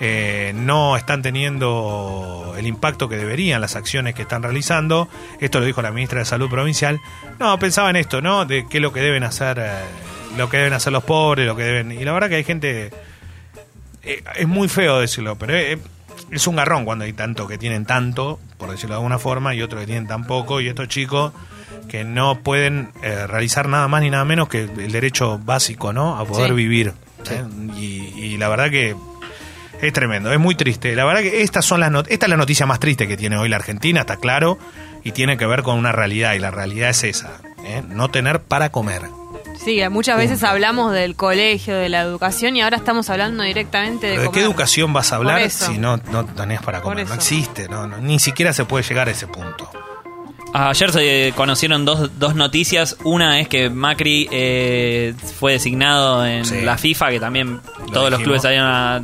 Eh, 0.00 0.52
no 0.54 0.96
están 0.96 1.22
teniendo 1.22 2.54
el 2.58 2.66
impacto 2.66 3.08
que 3.08 3.16
deberían 3.16 3.60
las 3.60 3.76
acciones 3.76 4.14
que 4.14 4.22
están 4.22 4.42
realizando. 4.42 5.08
Esto 5.40 5.60
lo 5.60 5.66
dijo 5.66 5.82
la 5.82 5.92
ministra 5.92 6.18
de 6.18 6.24
Salud 6.24 6.50
provincial. 6.50 7.00
No, 7.38 7.58
pensaba 7.58 7.90
en 7.90 7.96
esto, 7.96 8.20
¿no? 8.20 8.44
De 8.44 8.66
qué 8.68 8.78
es 8.78 8.82
lo 8.82 8.92
que 8.92 9.00
deben 9.00 9.24
hacer, 9.24 9.58
eh, 9.60 9.70
lo 10.36 10.48
que 10.48 10.58
deben 10.58 10.72
hacer 10.72 10.92
los 10.92 11.04
pobres, 11.04 11.46
lo 11.46 11.56
que 11.56 11.62
deben. 11.62 11.92
Y 11.92 12.04
la 12.04 12.12
verdad 12.12 12.28
que 12.28 12.36
hay 12.36 12.44
gente 12.44 12.90
eh, 14.04 14.22
es 14.36 14.46
muy 14.46 14.68
feo 14.68 15.00
decirlo, 15.00 15.36
pero 15.36 15.54
eh, 15.54 15.78
es 16.30 16.46
un 16.46 16.56
garrón 16.56 16.84
cuando 16.84 17.04
hay 17.04 17.12
tanto 17.12 17.46
que 17.46 17.58
tienen 17.58 17.86
tanto, 17.86 18.38
por 18.58 18.70
decirlo 18.70 18.94
de 18.94 18.98
alguna 18.98 19.18
forma, 19.18 19.54
y 19.54 19.62
otros 19.62 19.80
que 19.80 19.86
tienen 19.86 20.06
tan 20.06 20.26
poco, 20.26 20.60
y 20.60 20.68
estos 20.68 20.88
chicos 20.88 21.32
que 21.88 22.04
no 22.04 22.40
pueden 22.40 22.90
eh, 23.02 23.26
realizar 23.26 23.68
nada 23.68 23.86
más 23.88 24.02
ni 24.02 24.10
nada 24.10 24.24
menos 24.24 24.48
que 24.48 24.62
el 24.62 24.92
derecho 24.92 25.38
básico, 25.38 25.92
¿no? 25.92 26.16
A 26.18 26.24
poder 26.24 26.48
Sí. 26.50 26.54
vivir. 26.54 26.92
Y, 27.76 27.84
y 28.16 28.36
la 28.38 28.48
verdad 28.48 28.70
que 28.70 28.94
es 29.80 29.92
tremendo, 29.92 30.32
es 30.32 30.38
muy 30.38 30.54
triste. 30.54 30.94
La 30.94 31.04
verdad 31.04 31.22
que 31.22 31.42
estas 31.42 31.64
son 31.64 31.80
las 31.80 31.90
not- 31.90 32.06
esta 32.10 32.26
es 32.26 32.30
la 32.30 32.36
noticia 32.36 32.66
más 32.66 32.80
triste 32.80 33.06
que 33.08 33.16
tiene 33.16 33.36
hoy 33.36 33.48
la 33.48 33.56
Argentina, 33.56 34.00
está 34.00 34.16
claro, 34.16 34.58
y 35.02 35.12
tiene 35.12 35.36
que 35.36 35.46
ver 35.46 35.62
con 35.62 35.78
una 35.78 35.92
realidad, 35.92 36.34
y 36.34 36.38
la 36.38 36.50
realidad 36.50 36.90
es 36.90 37.04
esa, 37.04 37.40
¿eh? 37.64 37.82
no 37.88 38.10
tener 38.10 38.40
para 38.40 38.70
comer. 38.70 39.02
Sí, 39.62 39.80
muchas 39.90 40.16
veces 40.18 40.42
hablamos 40.42 40.92
del 40.92 41.16
colegio, 41.16 41.74
de 41.76 41.88
la 41.88 42.00
educación 42.02 42.56
y 42.56 42.62
ahora 42.62 42.76
estamos 42.76 43.08
hablando 43.08 43.42
directamente 43.44 44.08
de 44.08 44.18
¿De 44.18 44.30
qué 44.30 44.40
educación 44.40 44.92
vas 44.92 45.12
a 45.12 45.16
hablar 45.16 45.48
si 45.50 45.78
no, 45.78 45.96
no 46.10 46.24
tenés 46.26 46.60
para 46.60 46.80
comer? 46.82 47.06
No 47.08 47.14
existe, 47.14 47.68
no, 47.68 47.86
no, 47.86 47.98
ni 47.98 48.18
siquiera 48.18 48.52
se 48.52 48.64
puede 48.64 48.84
llegar 48.84 49.08
a 49.08 49.12
ese 49.12 49.26
punto. 49.26 49.70
Ayer 50.56 50.92
se 50.92 51.32
conocieron 51.36 51.84
dos, 51.84 52.16
dos 52.18 52.36
noticias. 52.36 52.96
Una 53.02 53.40
es 53.40 53.48
que 53.48 53.70
Macri 53.70 54.28
eh, 54.30 55.12
fue 55.40 55.52
designado 55.54 56.24
en 56.24 56.44
Sí. 56.44 56.60
la 56.60 56.78
FIFA, 56.78 57.10
que 57.10 57.18
también 57.18 57.60
todos 57.92 58.08
los 58.10 58.20
clubes 58.20 58.42
salieron 58.42 58.68
a, 58.68 59.00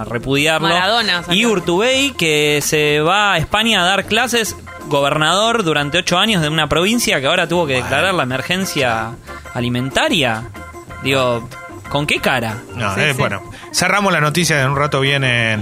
a 0.00 0.04
repudiarlo. 0.06 0.66
Maradona 0.68 1.24
y 1.28 1.44
Urtubey, 1.44 2.12
que 2.12 2.60
se 2.62 3.00
va 3.00 3.34
a 3.34 3.38
España 3.38 3.82
a 3.82 3.84
dar 3.84 4.06
clases, 4.06 4.56
gobernador 4.86 5.62
durante 5.62 5.98
ocho 5.98 6.16
años 6.16 6.40
de 6.40 6.48
una 6.48 6.68
provincia 6.70 7.20
que 7.20 7.26
ahora 7.26 7.46
tuvo 7.46 7.66
que 7.66 7.74
declarar 7.74 8.14
la 8.14 8.22
emergencia 8.22 9.10
alimentaria. 9.52 10.44
Digo, 11.02 11.46
¿con 11.90 12.06
qué 12.06 12.18
cara? 12.18 12.56
No, 12.74 12.94
Sí, 12.94 13.00
eh, 13.02 13.12
sí. 13.12 13.18
Bueno, 13.18 13.42
cerramos 13.74 14.10
la 14.10 14.22
noticia, 14.22 14.62
en 14.62 14.70
un 14.70 14.76
rato 14.76 15.00
viene, 15.00 15.58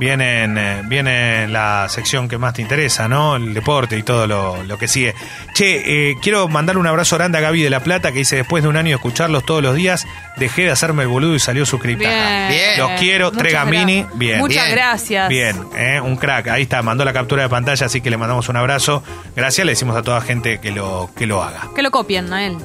viene, 0.00 0.82
viene 0.86 1.46
la 1.46 1.86
sección 1.88 2.26
que 2.28 2.38
más 2.38 2.54
te 2.54 2.62
interesa, 2.62 3.06
¿no? 3.06 3.36
El 3.36 3.54
deporte 3.54 3.96
y 3.98 4.02
todo 4.02 4.26
lo, 4.26 4.62
lo 4.64 4.78
que 4.78 4.88
sigue. 4.88 5.14
Che, 5.54 6.10
eh, 6.10 6.16
quiero 6.20 6.48
mandarle 6.48 6.80
un 6.80 6.86
abrazo 6.86 7.16
grande 7.16 7.38
a 7.38 7.40
Gaby 7.42 7.62
de 7.62 7.70
La 7.70 7.80
Plata, 7.80 8.10
que 8.10 8.18
dice, 8.18 8.36
después 8.36 8.62
de 8.62 8.68
un 8.70 8.76
año 8.76 8.88
de 8.88 8.94
escucharlos 8.94 9.44
todos 9.44 9.62
los 9.62 9.74
días, 9.76 10.06
dejé 10.38 10.62
de 10.62 10.70
hacerme 10.70 11.02
el 11.02 11.08
boludo 11.08 11.34
y 11.34 11.38
salió 11.38 11.64
suscripta. 11.66 12.08
Bien. 12.08 12.48
Bien. 12.48 12.78
Los 12.78 12.90
quiero, 12.98 13.26
Muchas 13.26 13.38
Tregamini, 13.42 14.02
gra- 14.02 14.08
bien. 14.14 14.38
Muchas 14.38 14.64
Bien. 14.64 14.74
gracias. 14.76 15.28
Bien, 15.28 15.56
eh, 15.76 16.00
un 16.00 16.16
crack. 16.16 16.48
Ahí 16.48 16.62
está, 16.62 16.82
mandó 16.82 17.04
la 17.04 17.12
captura 17.12 17.42
de 17.42 17.48
pantalla, 17.50 17.86
así 17.86 18.00
que 18.00 18.08
le 18.10 18.16
mandamos 18.16 18.48
un 18.48 18.56
abrazo. 18.56 19.04
Gracias, 19.36 19.64
le 19.66 19.72
decimos 19.72 19.96
a 19.96 20.02
toda 20.02 20.20
gente 20.22 20.60
que 20.60 20.70
lo, 20.72 21.10
que 21.14 21.26
lo 21.26 21.42
haga. 21.42 21.68
Que 21.76 21.82
lo 21.82 21.90
copien 21.90 22.32
a 22.32 22.46
él. 22.46 22.56